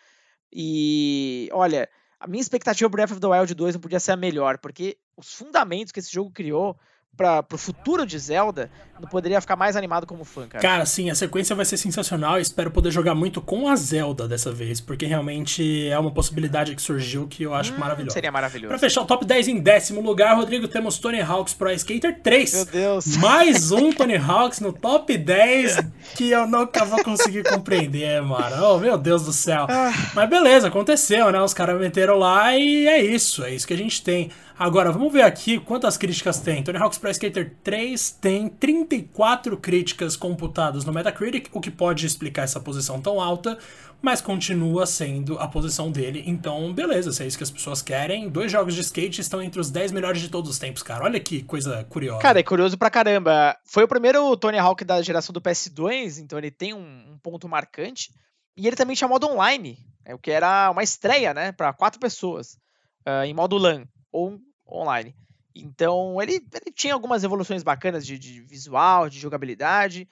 [0.53, 1.89] E olha,
[2.19, 4.99] a minha expectativa pro Breath of the Wild 2 não podia ser a melhor, porque
[5.17, 6.79] os fundamentos que esse jogo criou
[7.17, 10.63] para pro futuro de Zelda, não poderia ficar mais animado como fã, cara.
[10.63, 14.27] Cara, sim, a sequência vai ser sensacional e espero poder jogar muito com a Zelda
[14.27, 18.15] dessa vez, porque realmente é uma possibilidade que surgiu que eu acho hum, maravilhosa.
[18.15, 18.69] Seria maravilhoso.
[18.69, 22.55] Pra fechar o top 10 em décimo lugar, Rodrigo, temos Tony Hawk's Pro Skater 3.
[22.55, 23.17] Meu Deus.
[23.19, 25.79] Mais um Tony Hawk's no top 10
[26.17, 28.65] que eu nunca vou conseguir compreender, mano.
[28.65, 29.67] Oh, meu Deus do céu.
[29.69, 29.93] Ah.
[30.15, 31.41] Mas beleza, aconteceu, né?
[31.41, 34.31] Os caras meteram lá e é isso, é isso que a gente tem.
[34.61, 36.63] Agora, vamos ver aqui quantas críticas tem.
[36.63, 42.43] Tony Hawk's Pro Skater 3 tem 34 críticas computadas no Metacritic, o que pode explicar
[42.43, 43.57] essa posição tão alta,
[44.03, 46.23] mas continua sendo a posição dele.
[46.27, 48.29] Então, beleza, se é isso que as pessoas querem.
[48.29, 51.05] Dois jogos de skate estão entre os 10 melhores de todos os tempos, cara.
[51.05, 52.21] Olha que coisa curiosa.
[52.21, 53.57] Cara, é curioso pra caramba.
[53.65, 57.49] Foi o primeiro Tony Hawk da geração do PS2, então ele tem um, um ponto
[57.49, 58.13] marcante.
[58.55, 61.99] E ele também tinha modo online, é o que era uma estreia, né, para quatro
[61.99, 62.59] pessoas,
[63.09, 63.87] uh, em modo LAN.
[64.13, 64.39] Ou
[64.71, 65.15] online.
[65.55, 70.09] Então, ele, ele tinha algumas evoluções bacanas de, de visual, de jogabilidade,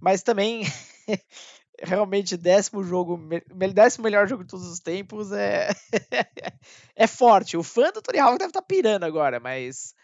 [0.00, 0.62] mas também
[1.82, 3.18] realmente décimo jogo,
[3.72, 5.70] décimo melhor jogo de todos os tempos é
[6.94, 7.56] é forte.
[7.56, 9.94] O fã do Tony Hawk deve estar tá pirando agora, mas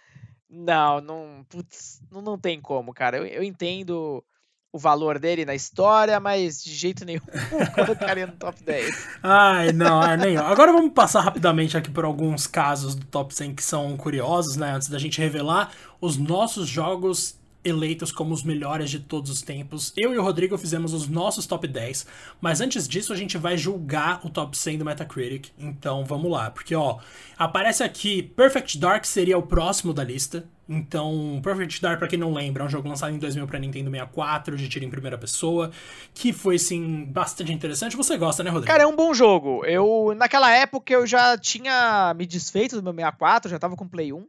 [0.49, 3.19] não, não, putz, não, não tem como, cara.
[3.19, 4.25] Eu, eu entendo
[4.73, 7.21] o valor dele na história, mas de jeito nenhum
[7.75, 9.09] colocaria no top 10.
[9.23, 10.37] Ai, não, é nem.
[10.37, 14.73] Agora vamos passar rapidamente aqui por alguns casos do top 100 que são curiosos, né?
[14.73, 19.93] Antes da gente revelar os nossos jogos eleitos como os melhores de todos os tempos.
[19.97, 22.07] Eu e o Rodrigo fizemos os nossos top 10,
[22.41, 25.51] mas antes disso a gente vai julgar o top 100 do Metacritic.
[25.59, 26.99] Então vamos lá, porque ó,
[27.37, 30.45] aparece aqui Perfect Dark seria o próximo da lista.
[30.69, 33.91] Então, Perfect Dark, para quem não lembra, é um jogo lançado em 2000 para Nintendo
[33.91, 35.71] 64, de tiro em primeira pessoa,
[36.13, 37.97] que foi, sim, bastante interessante.
[37.97, 38.71] Você gosta, né, Rodrigo?
[38.71, 39.65] Cara, é um bom jogo.
[39.65, 44.13] Eu, naquela época, eu já tinha me desfeito do meu 64, já tava com Play
[44.13, 44.27] 1.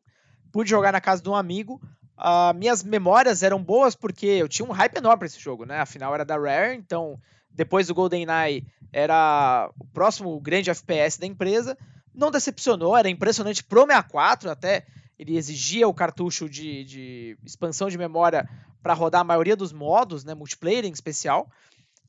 [0.50, 1.82] Pude jogar na casa de um amigo.
[2.20, 5.80] Uh, minhas memórias eram boas porque eu tinha um hype enorme pra esse jogo, né?
[5.80, 7.18] Afinal, era da Rare, então,
[7.50, 11.78] depois do GoldenEye, era o próximo grande FPS da empresa.
[12.14, 14.86] Não decepcionou, era impressionante pro 64, até
[15.18, 18.50] ele exigia o cartucho de, de expansão de memória
[18.84, 21.50] para rodar a maioria dos modos, né, multiplayer em especial.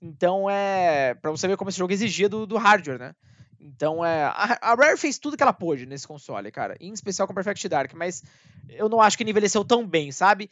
[0.03, 3.15] Então é para você ver como esse jogo exigia do, do hardware, né?
[3.61, 7.35] Então é a, Rare fez tudo que ela pôde nesse console, cara, em especial com
[7.35, 8.23] Perfect Dark, mas
[8.69, 10.51] eu não acho que envelheceu tão bem, sabe?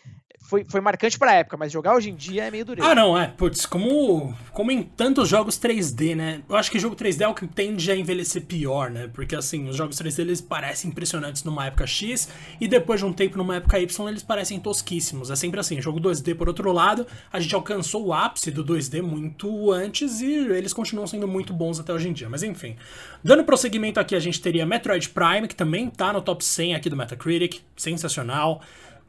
[0.48, 2.88] foi, foi marcante pra época, mas jogar hoje em dia é meio dureza.
[2.88, 3.28] Ah, não, é.
[3.28, 6.42] Putz, como, como em tantos jogos 3D, né?
[6.48, 9.10] Eu acho que jogo 3D é o que tende a envelhecer pior, né?
[9.12, 13.12] Porque, assim, os jogos 3D eles parecem impressionantes numa época X e depois de um
[13.12, 15.30] tempo numa época Y eles parecem tosquíssimos.
[15.30, 15.82] É sempre assim.
[15.82, 20.32] Jogo 2D, por outro lado, a gente alcançou o ápice do 2D muito antes e
[20.32, 22.28] eles continuam sendo muito bons até hoje em dia.
[22.28, 22.76] Mas, enfim.
[23.22, 26.88] Dando prosseguimento aqui, a gente teria Metroid Prime, que também tá no top 100 aqui
[26.88, 28.62] do Metacritic, sensacional.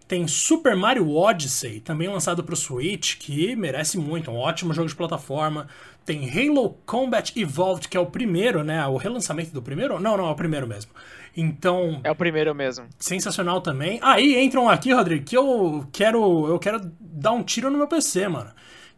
[0.08, 4.90] Tem Super Mario Odyssey, também lançado para o Switch, que merece muito, um ótimo jogo
[4.90, 5.68] de plataforma.
[6.04, 8.84] Tem Halo Combat Evolved, que é o primeiro, né?
[8.88, 10.00] O relançamento do primeiro?
[10.00, 10.90] Não, não, é o primeiro mesmo.
[11.38, 12.02] Então.
[12.04, 12.88] É o primeiro mesmo.
[12.98, 14.00] Sensacional também.
[14.02, 16.48] Aí entram aqui, Rodrigo, que eu quero.
[16.48, 18.50] Eu quero dar um tiro no meu PC, mano.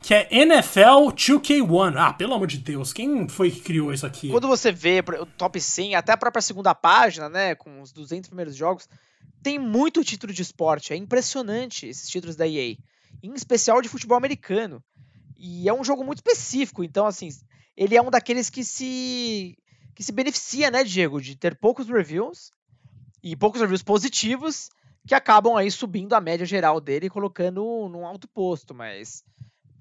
[0.02, 1.96] Que é NFL 2K1.
[1.96, 4.30] Ah, pelo amor de Deus, quem foi que criou isso aqui?
[4.30, 7.56] Quando você vê o top 100, até a própria segunda página, né?
[7.56, 8.90] Com os 200 primeiros jogos
[9.42, 10.94] tem muito título de esporte.
[10.94, 12.78] É impressionante esses títulos da EA.
[13.22, 14.84] Em especial de futebol americano.
[15.38, 16.84] E é um jogo muito específico.
[16.84, 17.30] Então, assim,
[17.76, 19.58] ele é um daqueles que se.
[19.96, 21.22] que se beneficia, né, Diego?
[21.22, 22.52] De ter poucos reviews.
[23.24, 24.70] E poucos reviews positivos.
[25.08, 28.74] Que acabam aí subindo a média geral dele e colocando num alto posto.
[28.74, 29.24] Mas.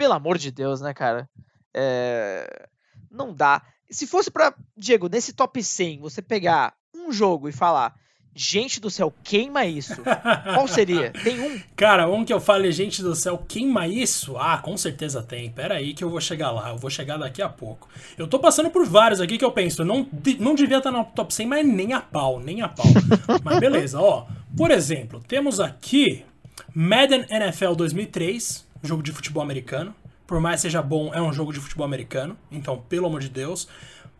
[0.01, 1.29] Pelo amor de Deus, né, cara?
[1.77, 2.67] É...
[3.11, 3.61] Não dá.
[3.91, 7.95] Se fosse para Diego, nesse top 100, você pegar um jogo e falar
[8.35, 10.01] Gente do céu, queima isso.
[10.55, 11.11] Qual seria?
[11.23, 11.61] Tem um?
[11.77, 14.37] Cara, um que eu fale, gente do céu, queima isso?
[14.39, 15.51] Ah, com certeza tem.
[15.51, 16.71] Pera aí que eu vou chegar lá.
[16.71, 17.89] Eu vou chegar daqui a pouco.
[18.17, 20.09] Eu tô passando por vários aqui que eu penso, não,
[20.39, 22.87] não devia estar no top 100, mas nem a pau, nem a pau.
[23.43, 24.27] mas beleza, ó.
[24.57, 26.25] Por exemplo, temos aqui
[26.73, 29.95] Madden NFL 2003, jogo de futebol americano.
[30.27, 32.37] Por mais seja bom, é um jogo de futebol americano.
[32.51, 33.69] Então, pelo amor de Deus.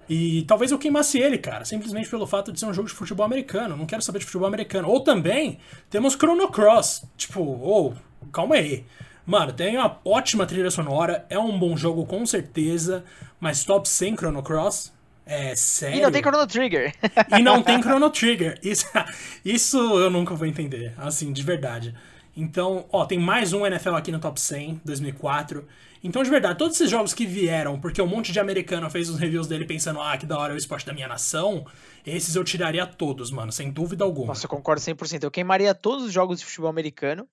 [0.09, 3.25] E talvez eu queimasse ele, cara, simplesmente pelo fato de ser um jogo de futebol
[3.25, 3.77] americano.
[3.77, 4.89] Não quero saber de futebol americano.
[4.89, 7.05] Ou também temos Chrono Cross.
[7.17, 8.85] Tipo, ou, oh, calma aí.
[9.25, 13.05] Mano, tem uma ótima trilha sonora, é um bom jogo com certeza,
[13.39, 14.93] mas top 100 Chrono Cross?
[15.25, 15.99] É sério?
[15.99, 16.95] E não tem Chrono Trigger.
[17.39, 18.59] e não tem Chrono Trigger.
[18.65, 18.87] Isso,
[19.45, 21.95] isso eu nunca vou entender, assim, de verdade.
[22.41, 25.69] Então, ó, tem mais um NFL aqui no top 100, 2004.
[26.03, 29.19] Então, de verdade, todos esses jogos que vieram, porque um monte de americano fez os
[29.19, 31.67] reviews dele pensando, ah, que da hora é o esporte da minha nação,
[32.07, 34.29] esses eu tiraria todos, mano, sem dúvida alguma.
[34.29, 35.23] Nossa, eu concordo 100%.
[35.23, 37.29] Eu queimaria todos os jogos de futebol americano.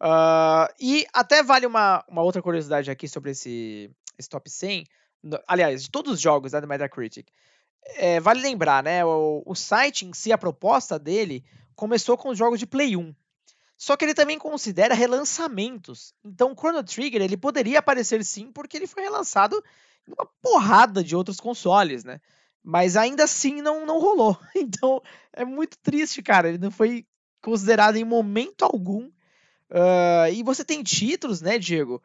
[0.00, 4.86] Uh, e até vale uma, uma outra curiosidade aqui sobre esse, esse top 100.
[5.48, 7.26] Aliás, de todos os jogos né, do Metacritic.
[7.96, 9.04] É, vale lembrar, né?
[9.04, 11.44] O, o site em si, a proposta dele,
[11.74, 13.12] começou com os jogos de Play 1.
[13.82, 16.14] Só que ele também considera relançamentos.
[16.24, 19.60] Então, o Chrono Trigger ele poderia aparecer sim, porque ele foi relançado
[20.06, 22.20] em uma porrada de outros consoles, né?
[22.62, 24.38] Mas ainda assim não, não rolou.
[24.54, 26.48] Então é muito triste, cara.
[26.48, 27.04] Ele não foi
[27.42, 29.06] considerado em momento algum.
[29.68, 32.00] Uh, e você tem títulos, né, Diego?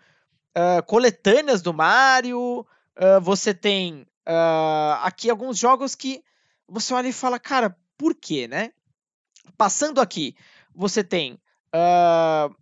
[0.57, 2.65] Uh, coletâneas do Mario.
[2.97, 4.03] Uh, você tem
[5.03, 6.23] aqui alguns jogos que
[6.67, 8.73] você olha e fala, cara, por quê, né?
[9.55, 10.35] Passando aqui,
[10.73, 11.39] você tem
[11.77, 12.55] Uh,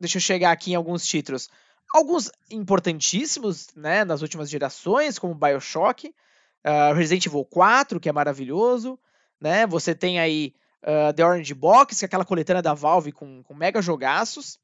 [0.00, 1.48] deixa eu chegar aqui em alguns títulos.
[1.94, 8.98] Alguns importantíssimos, né, nas últimas gerações, como Bioshock, uh, Resident Evil 4, que é maravilhoso,
[9.40, 9.66] né?
[9.66, 13.54] Você tem aí uh, The Orange Box, que é aquela coletânea da Valve com, com
[13.54, 14.58] mega jogaços.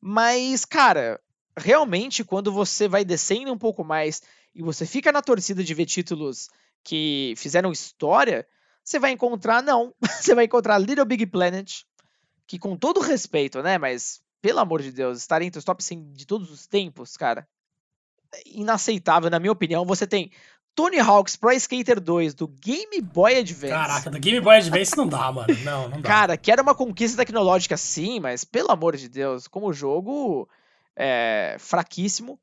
[0.00, 1.20] Mas, cara,
[1.56, 4.22] realmente, quando você vai descendo um pouco mais
[4.54, 6.48] e você fica na torcida de ver títulos
[6.84, 8.46] que fizeram história,
[8.84, 11.82] você vai encontrar, não, você vai encontrar Little Big Planet,
[12.46, 16.12] que com todo respeito, né, mas pelo amor de Deus, estar entre os top 100
[16.12, 17.48] de todos os tempos, cara,
[18.34, 19.86] é inaceitável, na minha opinião.
[19.86, 20.30] Você tem
[20.74, 23.72] Tony Hawk's Pro Skater 2 do Game Boy Advance.
[23.72, 25.54] Caraca, do Game Boy Advance não dá, mano.
[25.62, 26.08] Não, não dá.
[26.08, 30.48] Cara, que era uma conquista tecnológica sim, mas pelo amor de Deus, como jogo
[30.96, 32.38] é, fraquíssimo.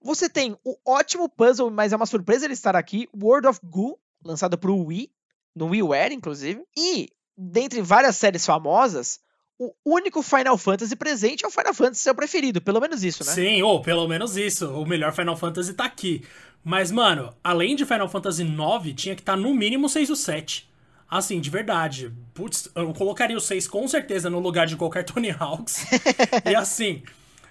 [0.00, 3.98] Você tem o ótimo puzzle, mas é uma surpresa ele estar aqui, World of Goo,
[4.24, 5.10] lançado pro Wii,
[5.54, 6.62] no WiiWare, inclusive.
[6.76, 9.20] E, dentre várias séries famosas,
[9.58, 13.32] o único Final Fantasy presente é o Final Fantasy seu preferido, pelo menos isso, né?
[13.32, 14.68] Sim, ou pelo menos isso.
[14.70, 16.22] O melhor Final Fantasy tá aqui.
[16.64, 20.16] Mas, mano, além de Final Fantasy IX, tinha que estar tá no mínimo 6 ou
[20.16, 20.68] 7.
[21.08, 22.12] Assim, de verdade.
[22.32, 25.86] Putz, eu colocaria o 6 com certeza no lugar de qualquer Tony Hawks.
[26.44, 27.02] e assim,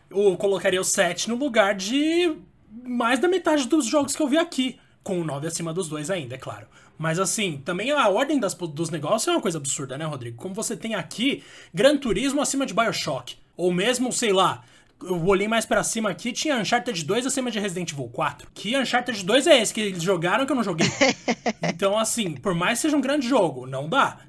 [0.09, 2.35] eu colocaria o 7 no lugar de
[2.83, 4.79] mais da metade dos jogos que eu vi aqui.
[5.03, 6.65] Com o 9 acima dos dois ainda, é claro.
[6.97, 10.37] Mas assim, também a ordem das, dos negócios é uma coisa absurda, né, Rodrigo?
[10.37, 13.35] Como você tem aqui Gran Turismo acima de Bioshock.
[13.57, 14.63] Ou mesmo, sei lá,
[15.01, 18.47] eu olhei mais para cima aqui, tinha Uncharted 2 acima de Resident Evil 4.
[18.53, 20.87] Que Uncharted 2 é esse que eles jogaram que eu não joguei?
[21.63, 24.19] então, assim, por mais que seja um grande jogo, não dá.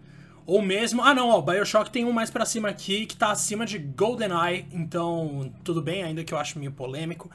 [0.47, 3.65] Ou mesmo, ah não, ó, Bioshock tem um mais para cima aqui que tá acima
[3.65, 7.31] de GoldenEye, então tudo bem, ainda que eu acho meio polêmico.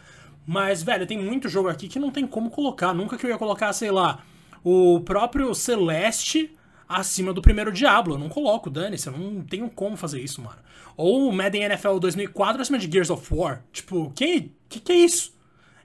[0.45, 2.93] Mas, velho, tem muito jogo aqui que não tem como colocar.
[2.93, 4.23] Nunca que eu ia colocar, sei lá,
[4.63, 6.55] o próprio Celeste
[6.87, 8.15] acima do primeiro Diablo.
[8.15, 10.59] Eu não coloco, dane-se, eu não tenho como fazer isso, mano.
[10.97, 13.63] Ou o Madden NFL 2004 acima de Gears of War.
[13.71, 15.37] Tipo, que, que que é isso?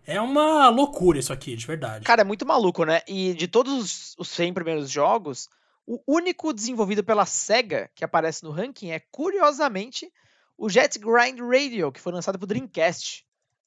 [0.07, 2.05] É uma loucura isso aqui, de verdade.
[2.05, 3.01] Cara, é muito maluco, né?
[3.07, 5.49] E de todos os 100 primeiros jogos,
[5.87, 10.11] o único desenvolvido pela SEGA que aparece no ranking é, curiosamente,
[10.59, 13.25] o Jet Grind Radio, que foi lançado pro Dreamcast.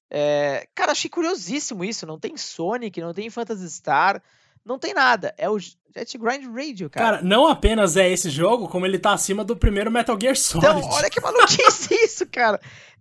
[0.09, 0.67] É...
[0.73, 2.05] Cara, achei curiosíssimo isso.
[2.05, 4.21] Não tem Sonic, não tem Phantasy Star,
[4.67, 5.33] não tem nada.
[5.37, 7.05] É o Jet Grind Radio, cara.
[7.05, 10.67] Cara, não apenas é esse jogo, como ele tá acima do primeiro Metal Gear Solid.
[10.67, 12.59] Então, olha que maluquice isso, cara.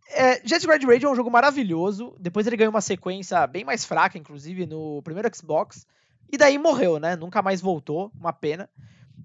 [0.09, 2.17] É, Jet Grind Radio é um jogo maravilhoso.
[2.19, 5.87] Depois ele ganhou uma sequência bem mais fraca, inclusive, no primeiro Xbox.
[6.31, 7.17] E daí morreu, né?
[7.17, 8.11] Nunca mais voltou.
[8.19, 8.71] Uma pena.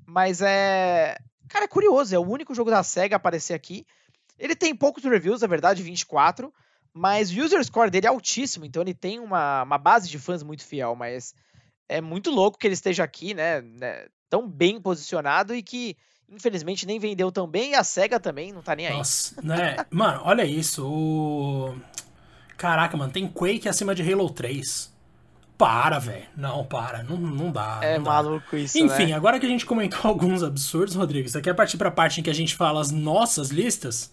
[0.05, 1.17] Mas é.
[1.47, 2.15] Cara, é curioso.
[2.15, 3.85] É o único jogo da SEGA a aparecer aqui.
[4.37, 6.51] Ele tem poucos reviews, na verdade, 24.
[6.93, 8.65] Mas o user score dele é altíssimo.
[8.65, 10.95] Então ele tem uma, uma base de fãs muito fiel.
[10.95, 11.33] Mas
[11.91, 13.61] é muito louco que ele esteja aqui, né?
[13.61, 15.97] né tão bem posicionado e que
[16.29, 18.93] infelizmente nem vendeu tão bem e a SEGA também não tá nem aí.
[18.93, 19.75] Nossa, né?
[19.89, 20.87] mano, olha isso.
[20.87, 21.75] O...
[22.57, 24.89] Caraca, mano, tem Quake acima de Halo 3.
[25.57, 26.25] Para, velho.
[26.35, 27.03] Não, para.
[27.03, 27.79] Não, não dá.
[27.83, 28.57] É não maluco dá.
[28.57, 29.13] isso, Enfim, né?
[29.13, 32.29] agora que a gente comentou alguns absurdos, Rodrigo, você quer partir pra parte em que
[32.29, 34.11] a gente fala as nossas listas?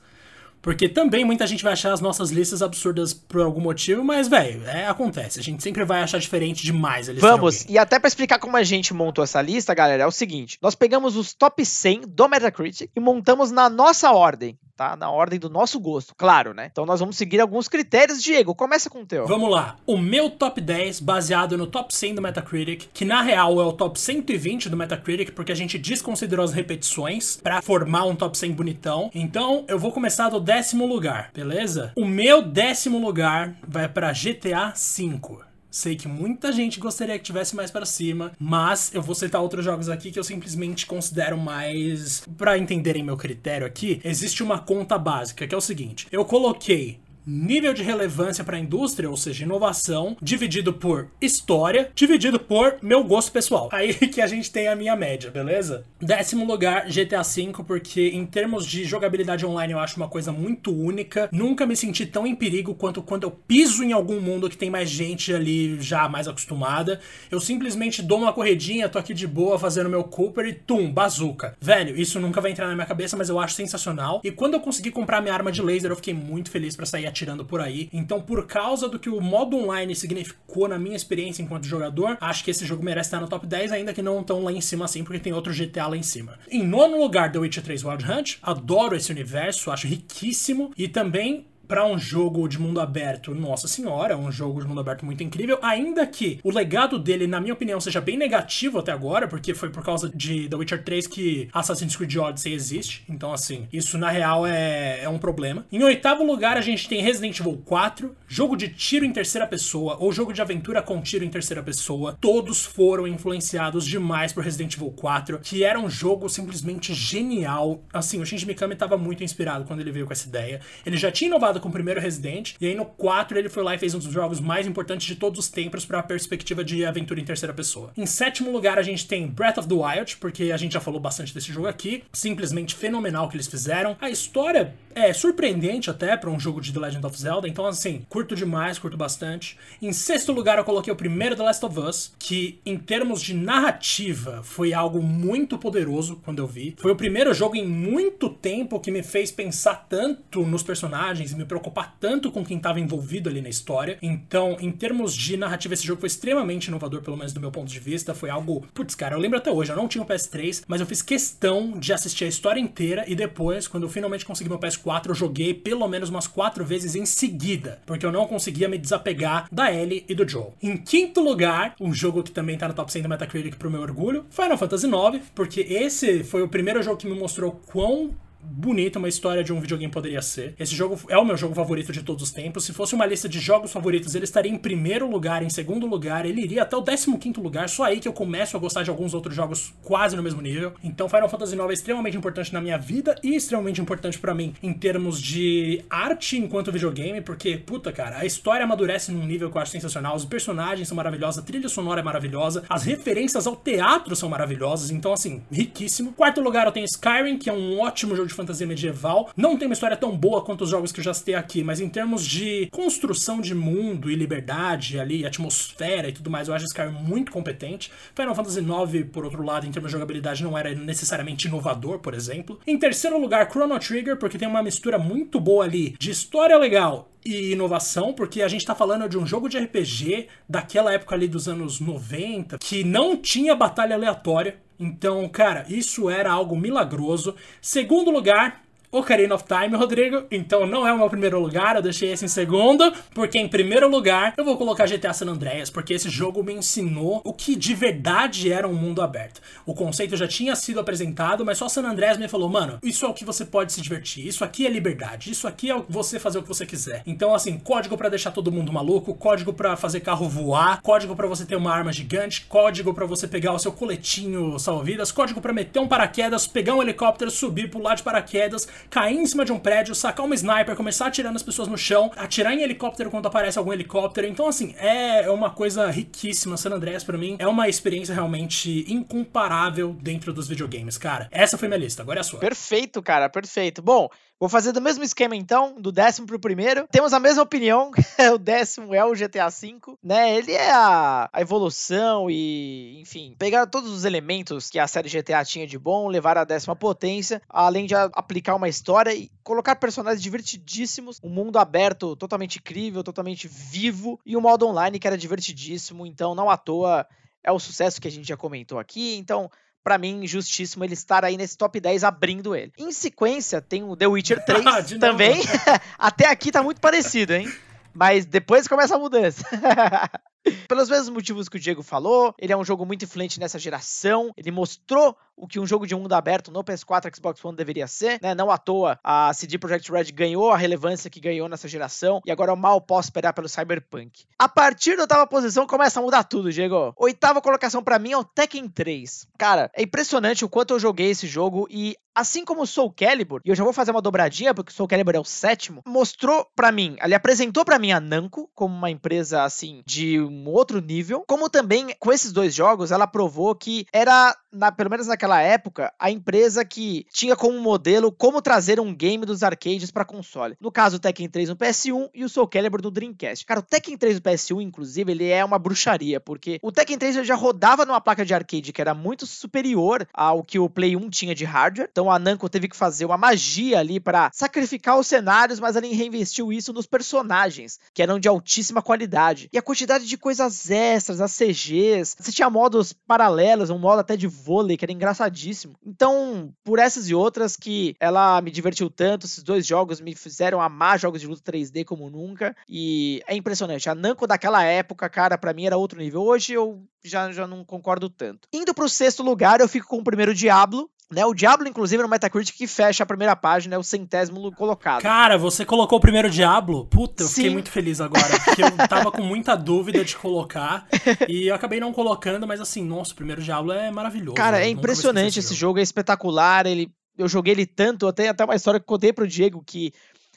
[0.61, 4.64] Porque também muita gente vai achar as nossas listas absurdas por algum motivo, mas, velho,
[4.66, 5.38] é, acontece.
[5.38, 8.57] A gente sempre vai achar diferente demais a lista Vamos, e até para explicar como
[8.57, 12.29] a gente montou essa lista, galera, é o seguinte: nós pegamos os top 100 do
[12.29, 14.97] Metacritic e montamos na nossa ordem tá?
[14.97, 16.69] Na ordem do nosso gosto, claro, né?
[16.71, 18.23] Então nós vamos seguir alguns critérios.
[18.23, 19.27] Diego, começa com o teu.
[19.27, 19.77] Vamos lá.
[19.85, 23.73] O meu top 10, baseado no top 100 do Metacritic, que na real é o
[23.73, 28.53] top 120 do Metacritic, porque a gente desconsiderou as repetições para formar um top 100
[28.53, 29.11] bonitão.
[29.12, 31.93] Então eu vou começar do décimo lugar, beleza?
[31.97, 35.48] O meu décimo lugar vai para GTA V.
[35.70, 39.64] Sei que muita gente gostaria que tivesse mais para cima, mas eu vou citar outros
[39.64, 42.22] jogos aqui que eu simplesmente considero mais.
[42.37, 46.98] Para entenderem meu critério aqui, existe uma conta básica que é o seguinte: eu coloquei
[47.29, 53.05] nível de relevância para a indústria, ou seja, inovação, dividido por história, dividido por meu
[53.05, 53.69] gosto pessoal.
[53.73, 55.85] Aí que a gente tem a minha média, beleza?
[56.01, 60.73] Décimo lugar, GTA V, porque em termos de jogabilidade online eu acho uma coisa muito
[60.73, 61.29] única.
[61.31, 64.71] Nunca me senti tão em perigo quanto quando eu piso em algum mundo que tem
[64.71, 67.01] mais gente ali já mais acostumada.
[67.31, 71.57] Eu simplesmente dou uma corredinha, tô aqui de boa fazendo meu Cooper e tum, bazuca.
[71.61, 74.21] Velho, isso nunca vai entrar na minha cabeça, mas eu acho sensacional.
[74.25, 77.07] E quando eu consegui comprar minha arma de laser, eu fiquei muito feliz para sair
[77.44, 77.88] por aí.
[77.92, 82.44] Então, por causa do que o modo online significou na minha experiência enquanto jogador, acho
[82.44, 84.85] que esse jogo merece estar no top 10, ainda que não tão lá em cima
[84.85, 86.38] assim, porque tem outro GTA lá em cima.
[86.50, 88.37] Em nono lugar, The Witcher 3 Wild Hunt.
[88.42, 90.72] Adoro esse universo, acho riquíssimo.
[90.76, 95.04] E também para um jogo de mundo aberto, nossa senhora, um jogo de mundo aberto
[95.04, 99.28] muito incrível, ainda que o legado dele, na minha opinião, seja bem negativo até agora,
[99.28, 103.04] porque foi por causa de The Witcher 3 que Assassin's Creed Odyssey existe.
[103.09, 105.66] Então, assim, isso na real é, é um problema.
[105.70, 109.98] Em oitavo lugar, a gente tem Resident Evil 4, jogo de tiro em terceira pessoa,
[110.00, 112.16] ou jogo de aventura com tiro em terceira pessoa.
[112.18, 117.83] Todos foram influenciados demais por Resident Evil 4, que era um jogo simplesmente genial.
[117.92, 120.61] Assim, o Shinji Mikami estava muito inspirado quando ele veio com essa ideia.
[120.87, 123.75] Ele já tinha inovado com o primeiro Resident, e aí no 4 ele foi lá
[123.75, 126.85] e fez um dos jogos mais importantes de todos os tempos para a perspectiva de
[126.85, 127.92] aventura em terceira pessoa.
[127.97, 131.01] Em sétimo lugar, a gente tem Breath of the Wild, porque a gente já falou
[131.01, 133.97] bastante desse jogo aqui, simplesmente fenomenal que eles fizeram.
[134.01, 138.05] A história é surpreendente até para um jogo de The Legend of Zelda, então assim,
[138.09, 139.57] curto demais, curto bastante.
[139.81, 143.35] Em sexto lugar, eu coloquei o primeiro The Last of Us, que em termos de
[143.35, 146.75] narrativa foi algo muito poderoso quando eu vi.
[146.79, 151.37] Foi o primeiro jogo em muito tempo que me fez pensar tanto nos personagens e
[151.37, 153.99] me preocupar tanto com quem estava envolvido ali na história.
[154.01, 157.69] Então, em termos de narrativa, esse jogo foi extremamente inovador, pelo menos do meu ponto
[157.69, 158.15] de vista.
[158.15, 158.65] Foi algo.
[158.73, 161.73] Putz, cara, eu lembro até hoje, eu não tinha o PS3, mas eu fiz questão
[161.73, 165.55] de assistir a história inteira e depois, quando eu finalmente consegui meu PS4, eu joguei
[165.55, 170.05] pelo menos umas quatro vezes em seguida, porque eu não conseguia me desapegar da Ellie
[170.09, 170.55] e do Joel.
[170.63, 173.81] Em quinto lugar, um jogo que também tá no top 100 do Metacritic pro meu
[173.81, 178.98] orgulho, Final Fantasy IX, porque esse foi o primeiro jogo que me mostrou quão bonita
[178.98, 180.55] uma história de um videogame poderia ser.
[180.59, 182.64] Esse jogo é o meu jogo favorito de todos os tempos.
[182.64, 186.24] Se fosse uma lista de jogos favoritos, ele estaria em primeiro lugar, em segundo lugar,
[186.27, 187.68] ele iria até o 15 lugar.
[187.68, 190.72] Só aí que eu começo a gostar de alguns outros jogos quase no mesmo nível.
[190.83, 194.55] Então, Final Fantasy IX é extremamente importante na minha vida e extremamente importante para mim
[194.62, 199.56] em termos de arte enquanto videogame, porque, puta, cara, a história amadurece num nível que
[199.56, 200.17] eu acho sensacional.
[200.17, 204.90] Os personagens são maravilhosos, a trilha sonora é maravilhosa, as referências ao teatro são maravilhosas.
[204.90, 206.13] Então, assim, riquíssimo.
[206.13, 209.31] Quarto lugar, eu tenho Skyrim, que é um ótimo jogo de fantasia medieval.
[209.37, 211.81] Não tem uma história tão boa quanto os jogos que eu já citei aqui, mas
[211.81, 216.66] em termos de construção de mundo e liberdade ali, atmosfera e tudo mais, eu acho
[216.66, 217.90] Skyrim muito competente.
[218.14, 222.14] Final Fantasy IX, por outro lado, em termos de jogabilidade, não era necessariamente inovador, por
[222.14, 222.60] exemplo.
[222.66, 227.10] Em terceiro lugar, Chrono Trigger, porque tem uma mistura muito boa ali de história legal
[227.24, 231.29] e inovação, porque a gente tá falando de um jogo de RPG daquela época ali
[231.29, 234.56] dos anos 90, que não tinha batalha aleatória.
[234.79, 237.35] Então, cara, isso era algo milagroso.
[237.60, 240.25] Segundo lugar, Ocarina of Time, Rodrigo.
[240.31, 243.87] Então não é o meu primeiro lugar, eu deixei esse em segundo, porque em primeiro
[243.87, 247.75] lugar eu vou colocar GTA San Andreas, porque esse jogo me ensinou o que de
[247.75, 249.43] verdade era um mundo aberto.
[249.67, 253.09] O conceito já tinha sido apresentado, mas só San Andreas me falou, mano, isso é
[253.09, 256.39] o que você pode se divertir, isso aqui é liberdade, isso aqui é você fazer
[256.39, 257.03] o que você quiser.
[257.07, 261.27] Então assim, código para deixar todo mundo maluco, código para fazer carro voar, código para
[261.27, 265.53] você ter uma arma gigante, código para você pegar o seu coletinho salva-vidas, código para
[265.53, 269.58] meter um paraquedas, pegar um helicóptero, subir, pular de paraquedas, cair em cima de um
[269.58, 273.26] prédio, sacar uma sniper, começar a atirar nas pessoas no chão, atirar em helicóptero quando
[273.26, 274.26] aparece algum helicóptero.
[274.26, 276.56] Então, assim, é uma coisa riquíssima.
[276.56, 281.29] San Andreas, para mim, é uma experiência realmente incomparável dentro dos videogames, cara.
[281.31, 282.40] Essa foi minha lista, agora é a sua.
[282.40, 283.83] Perfeito, cara, perfeito.
[283.83, 284.08] Bom,
[284.40, 286.87] Vou fazer do mesmo esquema então, do décimo pro primeiro.
[286.92, 287.90] Temos a mesma opinião,
[288.33, 290.37] o décimo é o GTA V, né?
[290.37, 295.44] Ele é a, a, evolução e, enfim, pegar todos os elementos que a série GTA
[295.44, 300.23] tinha de bom, levar a décima potência, além de aplicar uma história e colocar personagens
[300.23, 306.06] divertidíssimos, um mundo aberto totalmente incrível, totalmente vivo e um modo online que era divertidíssimo,
[306.06, 307.06] então não à toa
[307.42, 309.16] é o sucesso que a gente já comentou aqui.
[309.16, 309.50] Então,
[309.83, 312.73] para mim, justíssimo ele estar aí nesse top 10 abrindo ele.
[312.77, 315.40] Em sequência, tem o The Witcher 3 ah, também.
[315.98, 317.50] Até aqui tá muito parecido, hein?
[317.94, 319.44] Mas depois começa a mudança.
[320.69, 324.33] Pelos mesmos motivos que o Diego falou, ele é um jogo muito influente nessa geração.
[324.37, 328.19] Ele mostrou o que um jogo de mundo aberto no PS4 Xbox One deveria ser,
[328.21, 328.35] né?
[328.35, 332.31] Não à toa a CD Projekt Red ganhou a relevância que ganhou nessa geração e
[332.31, 334.25] agora eu mal posso esperar pelo Cyberpunk.
[334.39, 336.93] A partir da oitava posição começa a mudar tudo, Diego.
[336.97, 339.29] Oitava colocação para mim é o Tekken 3.
[339.39, 343.41] Cara, é impressionante o quanto eu joguei esse jogo e assim como o Soul Calibur,
[343.45, 346.45] e eu já vou fazer uma dobradinha porque o Soul Calibur é o sétimo, mostrou
[346.57, 350.81] para mim, ele apresentou para mim a Namco como uma empresa assim de um outro
[350.81, 355.40] nível, como também com esses dois jogos ela provou que era na, pelo menos naquela
[355.40, 360.56] época, a empresa que tinha como modelo como trazer um game dos arcades para console.
[360.60, 363.44] No caso, o Tekken 3 no PS1 e o Soul Calibur do Dreamcast.
[363.44, 367.26] Cara, o Tekken 3 no PS1, inclusive, ele é uma bruxaria, porque o Tekken 3
[367.26, 371.10] já rodava numa placa de arcade que era muito superior ao que o Play 1
[371.10, 371.88] tinha de hardware.
[371.90, 375.88] Então a Namco teve que fazer uma magia ali para sacrificar os cenários, mas ele
[375.94, 379.48] reinvestiu isso nos personagens, que eram de altíssima qualidade.
[379.52, 384.16] E a quantidade de coisas extras, as CGs, você tinha modos paralelos, um modo até
[384.16, 385.75] de vôlei, que era engraçadíssimo.
[385.85, 390.60] Então, por essas e outras que ela me divertiu tanto, esses dois jogos me fizeram
[390.60, 392.56] amar jogos de luta 3D como nunca.
[392.69, 393.88] E é impressionante.
[393.88, 396.23] A Namco daquela época, cara, para mim era outro nível.
[396.23, 398.48] Hoje eu já, já não concordo tanto.
[398.52, 402.09] Indo pro sexto lugar, eu fico com o primeiro Diablo, né, o Diablo, inclusive, no
[402.09, 405.00] Metacritic que fecha a primeira página, é o centésimo colocado.
[405.00, 406.85] Cara, você colocou o primeiro Diablo?
[406.87, 407.35] Puta, eu Sim.
[407.35, 408.29] fiquei muito feliz agora.
[408.44, 410.87] Porque eu tava com muita dúvida de colocar.
[411.27, 414.35] e eu acabei não colocando, mas assim, nossa, o primeiro Diablo é maravilhoso.
[414.35, 415.61] Cara, é impressionante esse jogo.
[415.61, 416.67] jogo, é espetacular.
[416.67, 419.94] Ele, eu joguei ele tanto, eu tenho até uma história que contei pro Diego que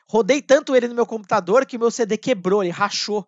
[0.07, 3.27] rodei tanto ele no meu computador que o meu CD quebrou, ele rachou.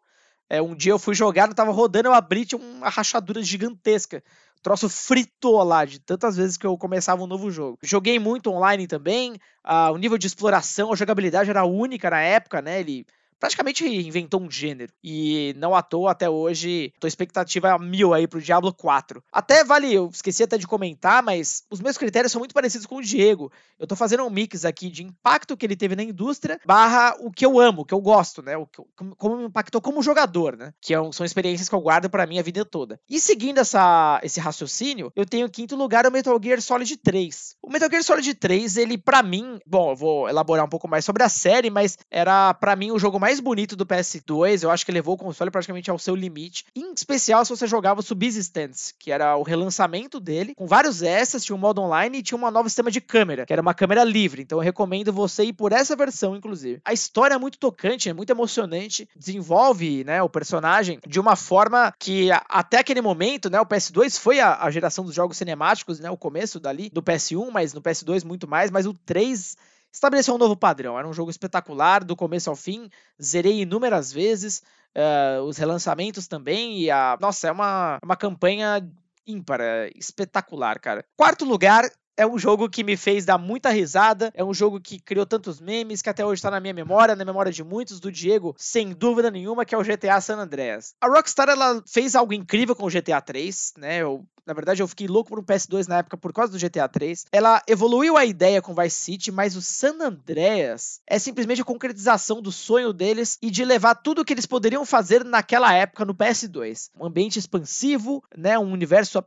[0.50, 4.24] É, um dia eu fui jogar, não tava rodando, eu abri, tinha uma rachadura gigantesca
[4.64, 7.78] troço fritou lá de tantas vezes que eu começava um novo jogo.
[7.84, 9.34] Joguei muito online também,
[9.66, 12.80] uh, o nível de exploração, a jogabilidade era única na época, né?
[12.80, 13.05] Ele
[13.40, 14.92] praticamente inventou um gênero.
[15.04, 19.24] E não à toa, até hoje, tô expectativa mil aí pro Diablo 4.
[19.32, 22.98] Até vale, eu esqueci até de comentar, mas os meus critérios são muito parecidos com
[22.98, 23.52] o Diego.
[23.80, 27.32] Eu tô fazendo um mix aqui de impacto que ele teve na indústria, barra o
[27.32, 28.58] que eu amo, o que eu gosto, né?
[28.58, 28.82] O que,
[29.18, 30.74] como me impactou como jogador, né?
[30.82, 33.00] Que é são experiências que eu guardo para mim a vida toda.
[33.10, 37.56] E seguindo essa, esse raciocínio, eu tenho em quinto lugar o Metal Gear Solid 3.
[37.62, 41.06] O Metal Gear Solid 3, ele para mim, bom, eu vou elaborar um pouco mais
[41.06, 44.62] sobre a série, mas era para mim o jogo mais mais bonito do PS2.
[44.62, 46.66] Eu acho que levou o console praticamente ao seu limite.
[46.76, 51.56] Em especial se você jogava Subsistence, que era o relançamento dele, com vários extras, tinha
[51.56, 54.44] um modo online e tinha uma nova sistema de câmera, que era uma câmera livre.
[54.44, 56.80] Então eu recomendo você ir por essa versão, inclusive.
[56.86, 61.92] A história é muito tocante, é muito emocionante, desenvolve né, o personagem de uma forma
[61.98, 66.12] que até aquele momento, né, o PS2 foi a, a geração dos jogos cinemáticos, né,
[66.12, 69.58] o começo dali do PS1, mas no PS2 muito mais, mas o 3
[69.94, 70.98] estabeleceu um novo padrão.
[70.98, 72.89] Era um jogo espetacular, do começo ao fim.
[73.22, 74.64] Zerei inúmeras vezes.
[74.96, 76.80] Uh, os relançamentos também.
[76.80, 77.18] E a.
[77.22, 78.82] Nossa, é uma, uma campanha
[79.26, 81.06] ímpar, é espetacular, cara.
[81.16, 84.99] Quarto lugar, é um jogo que me fez dar muita risada, é um jogo que
[84.99, 88.11] criou tantos memes que até hoje está na minha memória, na memória de muitos, do
[88.11, 90.95] Diego, sem dúvida nenhuma, que é o GTA San Andreas.
[91.01, 94.01] A Rockstar ela fez algo incrível com o GTA 3, né?
[94.01, 96.88] Eu na verdade, eu fiquei louco por um PS2 na época por causa do GTA
[96.89, 97.26] 3.
[97.32, 102.41] Ela evoluiu a ideia com Vice City, mas o San Andreas é simplesmente a concretização
[102.41, 106.14] do sonho deles e de levar tudo o que eles poderiam fazer naquela época no
[106.14, 106.89] PS2.
[106.99, 109.18] Um ambiente expansivo, né, um universo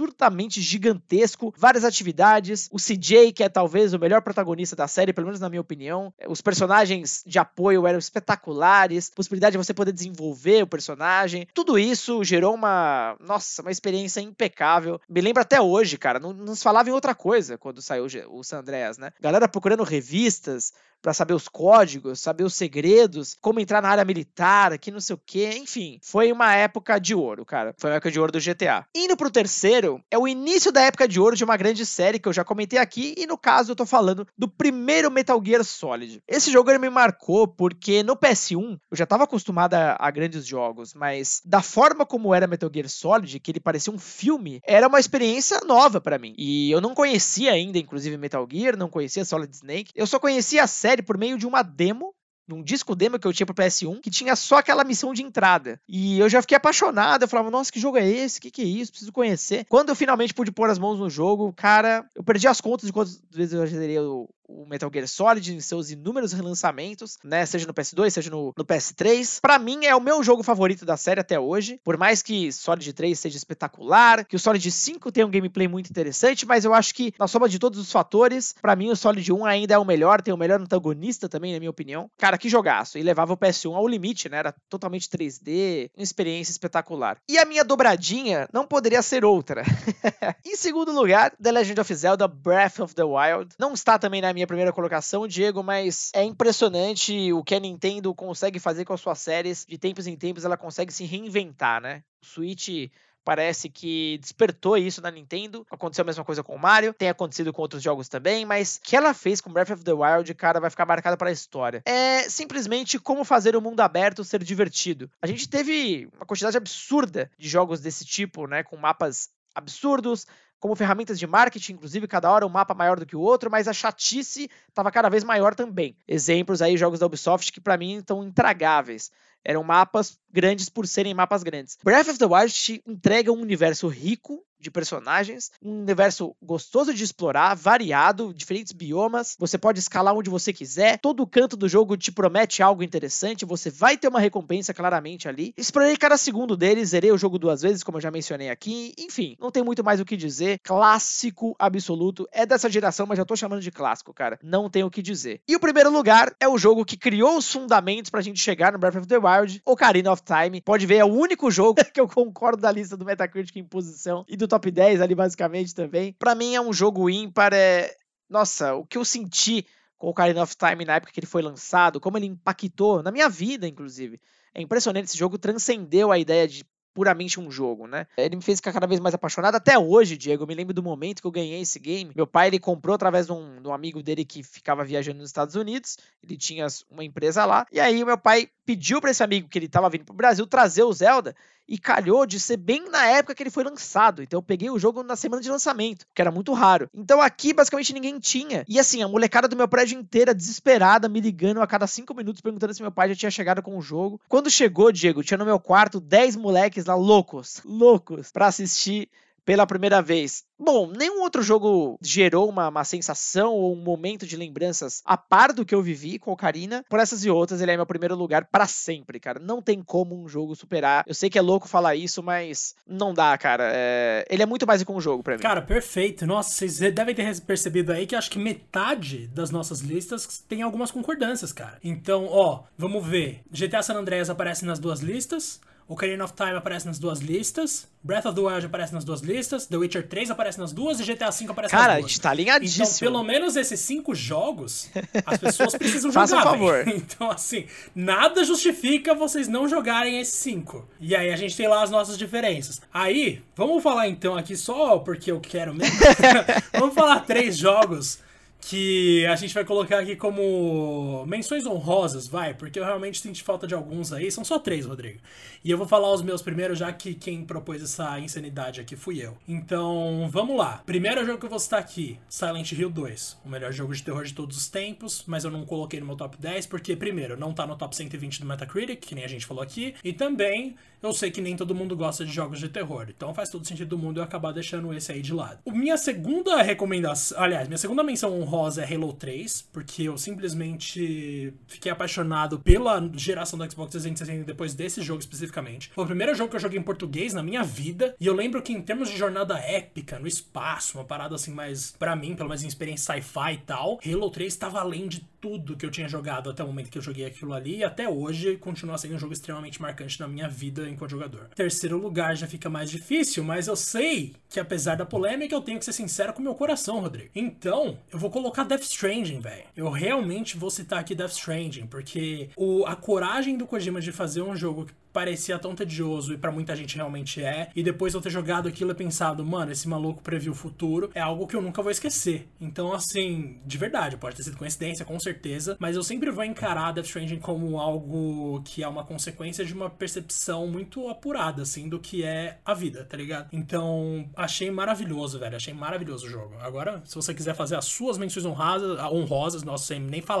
[0.00, 5.26] absurdamente gigantesco, várias atividades, o CJ, que é talvez o melhor protagonista da série, pelo
[5.26, 6.12] menos na minha opinião.
[6.26, 11.46] Os personagens de apoio eram espetaculares, possibilidade de você poder desenvolver o personagem.
[11.52, 15.00] Tudo isso gerou uma, nossa, uma experiência impecável.
[15.08, 16.18] Me lembra até hoje, cara.
[16.18, 19.12] Não, não se falava em outra coisa quando saiu o San Andreas, né?
[19.20, 24.78] Galera procurando revistas, para saber os códigos, saber os segredos, como entrar na área militar,
[24.78, 25.98] que não sei o que, enfim.
[26.02, 27.74] Foi uma época de ouro, cara.
[27.78, 28.86] Foi uma época de ouro do GTA.
[28.94, 32.28] Indo pro terceiro, é o início da época de ouro de uma grande série que
[32.28, 36.22] eu já comentei aqui, e no caso eu tô falando do primeiro Metal Gear Solid.
[36.28, 40.46] Esse jogo ele me marcou porque no PS1 eu já tava acostumado a, a grandes
[40.46, 44.88] jogos, mas da forma como era Metal Gear Solid, que ele parecia um filme, era
[44.88, 46.34] uma experiência nova para mim.
[46.36, 49.92] E eu não conhecia ainda, inclusive, Metal Gear, não conhecia Solid Snake.
[49.94, 52.14] Eu só conhecia a série por meio de uma demo
[52.48, 55.80] um disco demo que eu tinha pro PS1, que tinha só aquela missão de entrada.
[55.88, 58.40] E eu já fiquei apaixonado, eu falava, nossa, que jogo é esse?
[58.40, 58.92] Que que é isso?
[58.92, 59.64] Preciso conhecer.
[59.68, 62.92] Quando eu finalmente pude pôr as mãos no jogo, cara, eu perdi as contas de
[62.92, 67.46] quantas vezes eu zerei o, o Metal Gear Solid em seus inúmeros relançamentos, né?
[67.46, 69.38] Seja no PS2, seja no, no PS3.
[69.40, 71.80] Para mim é o meu jogo favorito da série até hoje.
[71.84, 75.90] Por mais que Solid 3 seja espetacular, que o Solid 5 tenha um gameplay muito
[75.90, 79.32] interessante, mas eu acho que na soma de todos os fatores, para mim o Solid
[79.32, 82.10] 1 ainda é o melhor, tem o melhor antagonista também, na minha opinião.
[82.18, 82.98] Cara, que jogaço!
[82.98, 84.38] E levava o PS1 ao limite, né?
[84.38, 87.18] Era totalmente 3D, uma experiência espetacular.
[87.28, 89.62] E a minha dobradinha não poderia ser outra.
[90.44, 93.54] em segundo lugar, The Legend of Zelda Breath of the Wild.
[93.58, 97.60] Não está também na minha minha primeira colocação, Diego, mas é impressionante o que a
[97.60, 99.66] Nintendo consegue fazer com as suas séries.
[99.68, 102.02] De tempos em tempos ela consegue se reinventar, né?
[102.22, 102.90] O Switch
[103.22, 105.66] parece que despertou isso na Nintendo.
[105.70, 108.80] Aconteceu a mesma coisa com o Mario, tem acontecido com outros jogos também, mas o
[108.80, 111.82] que ela fez com Breath of the Wild, cara, vai ficar marcada para a história.
[111.84, 115.10] É simplesmente como fazer o mundo aberto ser divertido.
[115.20, 120.26] A gente teve uma quantidade absurda de jogos desse tipo, né, com mapas absurdos,
[120.60, 123.66] como ferramentas de marketing, inclusive cada hora um mapa maior do que o outro, mas
[123.66, 125.96] a chatice estava cada vez maior também.
[126.06, 129.10] Exemplos aí, jogos da Ubisoft que para mim estão intragáveis.
[129.44, 131.76] Eram mapas grandes por serem mapas grandes.
[131.82, 137.02] Breath of the Wild te entrega um universo rico de personagens, um universo gostoso de
[137.02, 139.34] explorar, variado, diferentes biomas.
[139.38, 140.98] Você pode escalar onde você quiser.
[140.98, 143.46] Todo canto do jogo te promete algo interessante.
[143.46, 145.54] Você vai ter uma recompensa claramente ali.
[145.56, 148.92] Explorei cada segundo dele, zerei o jogo duas vezes, como eu já mencionei aqui.
[148.98, 150.60] Enfim, não tem muito mais o que dizer.
[150.62, 152.28] Clássico absoluto.
[152.30, 154.38] É dessa geração, mas já tô chamando de clássico, cara.
[154.42, 155.40] Não tem o que dizer.
[155.48, 158.78] E o primeiro lugar é o jogo que criou os fundamentos pra gente chegar no
[158.78, 159.29] Breath of the Wild,
[159.64, 160.60] Ocarina of Time.
[160.60, 164.24] Pode ver, é o único jogo que eu concordo da lista do Metacritic em posição
[164.28, 166.12] e do top 10 ali, basicamente, também.
[166.18, 167.52] Para mim é um jogo ímpar.
[167.52, 167.94] É...
[168.28, 169.66] Nossa, o que eu senti
[169.98, 173.12] com o Ocarina of Time na época que ele foi lançado, como ele impactou na
[173.12, 174.20] minha vida, inclusive.
[174.54, 176.64] É impressionante, esse jogo transcendeu a ideia de
[176.94, 178.06] puramente um jogo, né?
[178.16, 179.54] Ele me fez ficar cada vez mais apaixonado.
[179.54, 182.12] Até hoje, Diego, eu me lembro do momento que eu ganhei esse game.
[182.14, 185.30] Meu pai, ele comprou através de um, de um amigo dele que ficava viajando nos
[185.30, 185.98] Estados Unidos.
[186.22, 187.66] Ele tinha uma empresa lá.
[187.72, 190.82] E aí, meu pai pediu para esse amigo que ele estava vindo pro Brasil trazer
[190.82, 191.34] o Zelda
[191.70, 194.22] e calhou de ser bem na época que ele foi lançado.
[194.22, 196.90] Então eu peguei o jogo na semana de lançamento, que era muito raro.
[196.92, 198.64] Então aqui basicamente ninguém tinha.
[198.68, 202.42] E assim, a molecada do meu prédio inteira desesperada, me ligando a cada cinco minutos
[202.42, 204.20] perguntando se meu pai já tinha chegado com o jogo.
[204.28, 209.08] Quando chegou, Diego, tinha no meu quarto 10 moleques lá loucos, loucos, para assistir
[209.44, 210.44] pela primeira vez.
[210.58, 215.52] Bom, nenhum outro jogo gerou uma, uma, sensação ou um momento de lembranças a par
[215.52, 216.84] do que eu vivi com Ocarina.
[216.88, 219.40] Por essas e outras, ele é meu primeiro lugar para sempre, cara.
[219.40, 221.02] Não tem como um jogo superar.
[221.06, 223.70] Eu sei que é louco falar isso, mas não dá, cara.
[223.74, 224.24] É...
[224.30, 225.42] Ele é muito mais do que um jogo pra mim.
[225.42, 226.26] Cara, perfeito.
[226.26, 230.90] Nossa, vocês devem ter percebido aí que acho que metade das nossas listas tem algumas
[230.90, 231.78] concordâncias, cara.
[231.82, 233.42] Então, ó, vamos ver.
[233.50, 235.60] GTA San Andreas aparece nas duas listas.
[235.90, 239.66] Ocarina of Time aparece nas duas listas, Breath of the Wild aparece nas duas listas,
[239.66, 241.74] The Witcher 3 aparece nas duas e GTA V aparece Cara, nas duas.
[241.74, 242.84] Cara, a gente tá alinhadíssimo.
[242.84, 244.88] Então, pelo menos esses cinco jogos,
[245.26, 246.28] as pessoas precisam jogar.
[246.28, 246.84] Faça favor.
[246.94, 250.88] Então, assim, nada justifica vocês não jogarem esses cinco.
[251.00, 252.80] E aí a gente tem lá as nossas diferenças.
[252.94, 255.98] Aí, vamos falar então aqui só porque eu quero mesmo.
[256.72, 258.20] vamos falar três jogos
[258.60, 263.66] que a gente vai colocar aqui como menções honrosas, vai, porque eu realmente senti falta
[263.66, 264.30] de alguns aí.
[264.30, 265.20] São só três, Rodrigo.
[265.64, 269.22] E eu vou falar os meus primeiro, já que quem propôs essa insanidade aqui fui
[269.22, 269.36] eu.
[269.48, 270.82] Então, vamos lá.
[270.86, 273.38] Primeiro jogo que eu vou citar aqui, Silent Hill 2.
[273.44, 276.16] O melhor jogo de terror de todos os tempos, mas eu não coloquei no meu
[276.16, 279.46] top 10 porque, primeiro, não tá no top 120 do Metacritic, que nem a gente
[279.46, 283.06] falou aqui, e também eu sei que nem todo mundo gosta de jogos de terror,
[283.08, 285.58] então faz todo sentido do mundo eu acabar deixando esse aí de lado.
[285.66, 291.90] Minha segunda recomendação, aliás, minha segunda menção honrosa é Halo 3, porque eu simplesmente fiquei
[291.90, 295.90] apaixonado pela geração do Xbox 360 depois desse jogo especificamente.
[295.94, 298.62] Foi o primeiro jogo que eu joguei em português na minha vida, e eu lembro
[298.62, 302.48] que em termos de jornada épica, no espaço, uma parada assim mais, para mim, pelo
[302.48, 306.08] menos em experiência sci-fi e tal, Halo 3 estava além de tudo que eu tinha
[306.08, 309.18] jogado até o momento que eu joguei aquilo ali, e até hoje continua sendo um
[309.18, 311.48] jogo extremamente marcante na minha vida enquanto jogador.
[311.54, 315.78] Terceiro lugar já fica mais difícil, mas eu sei que apesar da polêmica, eu tenho
[315.78, 317.30] que ser sincero com o meu coração, Rodrigo.
[317.34, 319.64] Então, eu vou colocar Death Stranding, velho.
[319.76, 324.42] Eu realmente vou citar aqui Death Stranding, porque o, a coragem do Kojima de fazer
[324.42, 327.70] um jogo que parecia tão tedioso e para muita gente realmente é.
[327.74, 331.20] E depois eu ter jogado aquilo e pensado, mano, esse maluco previu o futuro, é
[331.20, 332.48] algo que eu nunca vou esquecer.
[332.60, 335.29] Então, assim, de verdade, pode ter sido coincidência, com certeza,
[335.78, 339.90] mas eu sempre vou encarar Death Stranding como algo que é uma consequência de uma
[339.90, 343.48] percepção muito apurada, assim, do que é a vida, tá ligado?
[343.52, 346.54] Então, achei maravilhoso, velho, achei maravilhoso o jogo.
[346.60, 350.40] Agora, se você quiser fazer as suas menções honrosas, honrosas nossa, sem nem falar,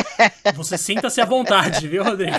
[0.54, 2.38] você sinta-se à vontade, viu, Rodrigo?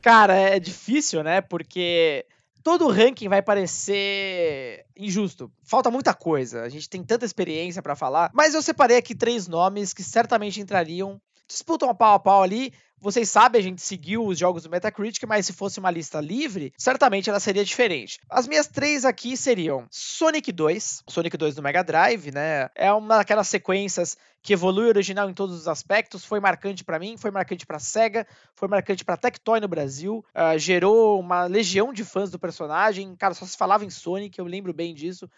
[0.00, 1.40] Cara, é difícil, né?
[1.40, 2.24] Porque
[2.66, 5.48] todo ranking vai parecer injusto.
[5.62, 6.62] Falta muita coisa.
[6.62, 8.28] A gente tem tanta experiência para falar.
[8.34, 11.20] Mas eu separei aqui três nomes que certamente entrariam.
[11.46, 12.72] Disputam a pau a pau ali.
[12.98, 16.72] Vocês sabem, a gente seguiu os jogos do Metacritic, mas se fosse uma lista livre,
[16.78, 18.18] certamente ela seria diferente.
[18.28, 22.70] As minhas três aqui seriam Sonic 2, Sonic 2 do Mega Drive, né?
[22.74, 27.16] É uma daquelas sequências que evolui original em todos os aspectos, foi marcante para mim,
[27.16, 32.04] foi marcante para Sega, foi marcante para Tectoy no Brasil, uh, gerou uma legião de
[32.04, 35.28] fãs do personagem, cara, só se falava em Sonic, eu lembro bem disso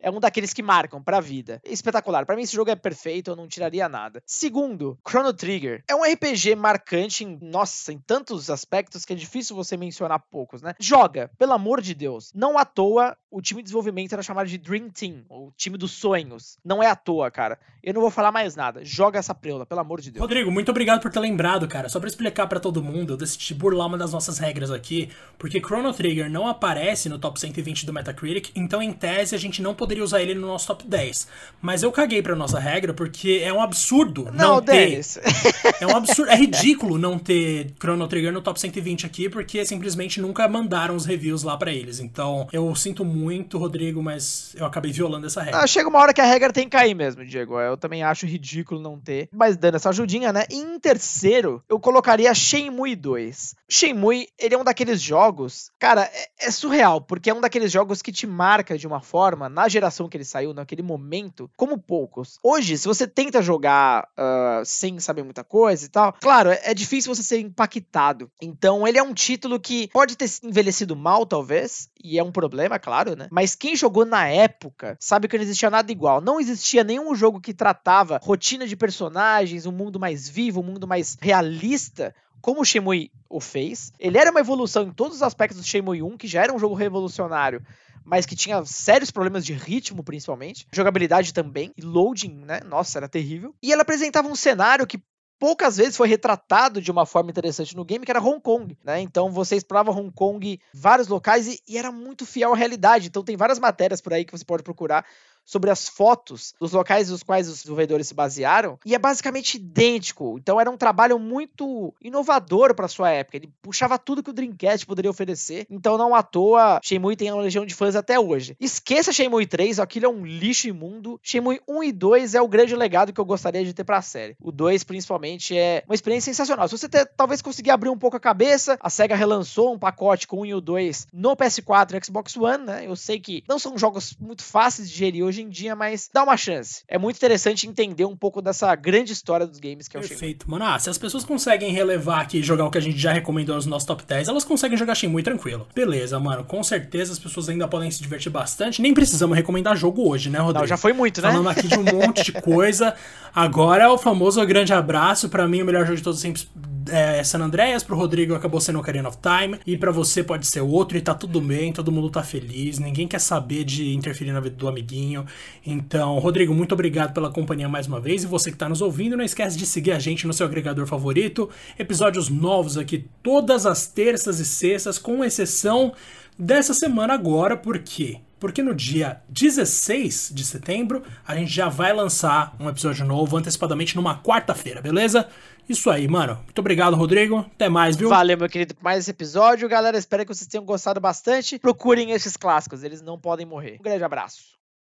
[0.00, 1.60] é um daqueles que marcam pra vida.
[1.64, 2.24] Espetacular.
[2.26, 4.22] Para mim, esse jogo é perfeito, eu não tiraria nada.
[4.26, 5.82] Segundo, Chrono Trigger.
[5.88, 10.62] É um RPG marcante em, nossa, em tantos aspectos que é difícil você mencionar poucos,
[10.62, 10.74] né?
[10.78, 12.32] Joga, pelo amor de Deus.
[12.34, 15.92] Não à toa, o time de desenvolvimento era chamado de Dream Team, o time dos
[15.92, 16.58] sonhos.
[16.64, 17.58] Não é à toa, cara.
[17.82, 18.84] Eu não vou falar mais nada.
[18.84, 20.20] Joga essa preula, pelo amor de Deus.
[20.20, 21.88] Rodrigo, muito obrigado por ter lembrado, cara.
[21.88, 25.60] Só pra explicar para todo mundo, eu decidi burlar uma das nossas regras aqui, porque
[25.60, 29.74] Chrono Trigger não aparece no top 120 do Metacritic, então em tese a gente não
[29.74, 31.28] poderia poderia usar ele no nosso top 10.
[31.60, 35.00] Mas eu caguei pra nossa regra porque é um absurdo não, não ter.
[35.80, 40.20] é um absurdo, é ridículo não ter Chrono Trigger no top 120 aqui, porque simplesmente
[40.20, 42.00] nunca mandaram os reviews lá para eles.
[42.00, 43.17] Então, eu sinto muito,
[43.58, 45.60] Rodrigo, mas eu acabei violando essa regra.
[45.60, 47.60] Ah, chega uma hora que a regra tem que cair mesmo, Diego.
[47.60, 49.28] Eu também acho ridículo não ter.
[49.32, 50.44] Mas dando essa ajudinha, né?
[50.50, 53.54] Em terceiro, eu colocaria Shenmue 2.
[53.68, 58.02] Shenmue, ele é um daqueles jogos, cara, é, é surreal, porque é um daqueles jogos
[58.02, 62.38] que te marca de uma forma na geração que ele saiu, naquele momento, como poucos.
[62.42, 66.74] Hoje, se você tenta jogar uh, sem saber muita coisa e tal, claro, é, é
[66.74, 68.30] difícil você ser impactado.
[68.40, 72.78] Então, ele é um título que pode ter envelhecido mal, talvez, e é um problema,
[72.78, 73.28] claro, né?
[73.30, 76.20] Mas quem jogou na época sabe que não existia nada igual.
[76.20, 80.86] Não existia nenhum jogo que tratava rotina de personagens, um mundo mais vivo, um mundo
[80.86, 83.92] mais realista como o Shenmue o fez.
[83.98, 86.58] Ele era uma evolução em todos os aspectos do Shenmue 1, que já era um
[86.58, 87.62] jogo revolucionário,
[88.04, 90.66] mas que tinha sérios problemas de ritmo, principalmente.
[90.72, 92.60] Jogabilidade também, e loading, né?
[92.64, 93.54] Nossa, era terrível.
[93.62, 94.98] E ela apresentava um cenário que
[95.38, 99.00] poucas vezes foi retratado de uma forma interessante no game, que era Hong Kong, né?
[99.00, 103.08] Então você explorava Hong Kong, vários locais, e, e, era muito fiel à realidade.
[103.08, 105.04] Então tem várias matérias por aí que você pode procurar
[105.48, 110.36] sobre as fotos dos locais nos quais os desenvolvedores se basearam, e é basicamente idêntico.
[110.38, 113.38] Então era um trabalho muito inovador para sua época.
[113.38, 115.66] Ele puxava tudo que o Dreamcast poderia oferecer.
[115.70, 118.54] Então não à toa Shenmue tem uma legião de fãs até hoje.
[118.60, 121.18] Esqueça Shenmue 3, aquilo é um lixo imundo.
[121.22, 124.02] Shenmue 1 e 2 é o grande legado que eu gostaria de ter para a
[124.02, 124.36] série.
[124.42, 126.68] O 2 principalmente é uma experiência sensacional.
[126.68, 130.26] Se você ter, talvez conseguir abrir um pouco a cabeça, a Sega relançou um pacote
[130.26, 132.86] com o 1 e o 2 no PS4 e Xbox One, né?
[132.86, 136.10] Eu sei que não são jogos muito fáceis de gerir hoje hoje em dia, mas
[136.12, 136.82] dá uma chance.
[136.88, 140.50] É muito interessante entender um pouco dessa grande história dos games que é o Perfeito,
[140.50, 140.64] mano.
[140.64, 143.54] Ah, se as pessoas conseguem relevar aqui e jogar o que a gente já recomendou
[143.54, 145.66] nos nossos top 10, elas conseguem jogar Shenmue tranquilo.
[145.74, 146.44] Beleza, mano.
[146.44, 148.82] Com certeza as pessoas ainda podem se divertir bastante.
[148.82, 150.60] Nem precisamos recomendar jogo hoje, né, Rodrigo?
[150.60, 151.30] Não, já foi muito, né?
[151.30, 152.94] Falando aqui de um monte de coisa.
[153.34, 155.28] Agora é o famoso grande abraço.
[155.28, 156.48] para mim, o melhor jogo de todos os tempos
[156.90, 160.60] é, San Andreas, pro Rodrigo acabou sendo Ocarina of Time, e para você pode ser
[160.60, 164.40] outro e tá tudo bem, todo mundo tá feliz, ninguém quer saber de interferir na
[164.40, 165.17] vida do amiguinho.
[165.64, 169.16] Então, Rodrigo, muito obrigado pela companhia mais uma vez, e você que tá nos ouvindo,
[169.16, 171.48] não esquece de seguir a gente no seu agregador favorito.
[171.78, 175.92] Episódios novos aqui todas as terças e sextas, com exceção
[176.38, 178.20] dessa semana agora, por quê?
[178.38, 183.96] Porque no dia 16 de setembro a gente já vai lançar um episódio novo antecipadamente
[183.96, 185.28] numa quarta-feira, beleza?
[185.68, 186.36] Isso aí, mano.
[186.44, 187.40] Muito obrigado, Rodrigo.
[187.40, 188.08] Até mais, viu?
[188.08, 189.68] Valeu, meu querido, por mais esse episódio.
[189.68, 191.58] Galera, espero que vocês tenham gostado bastante.
[191.58, 193.76] Procurem esses clássicos, eles não podem morrer.
[193.80, 194.57] Um grande abraço.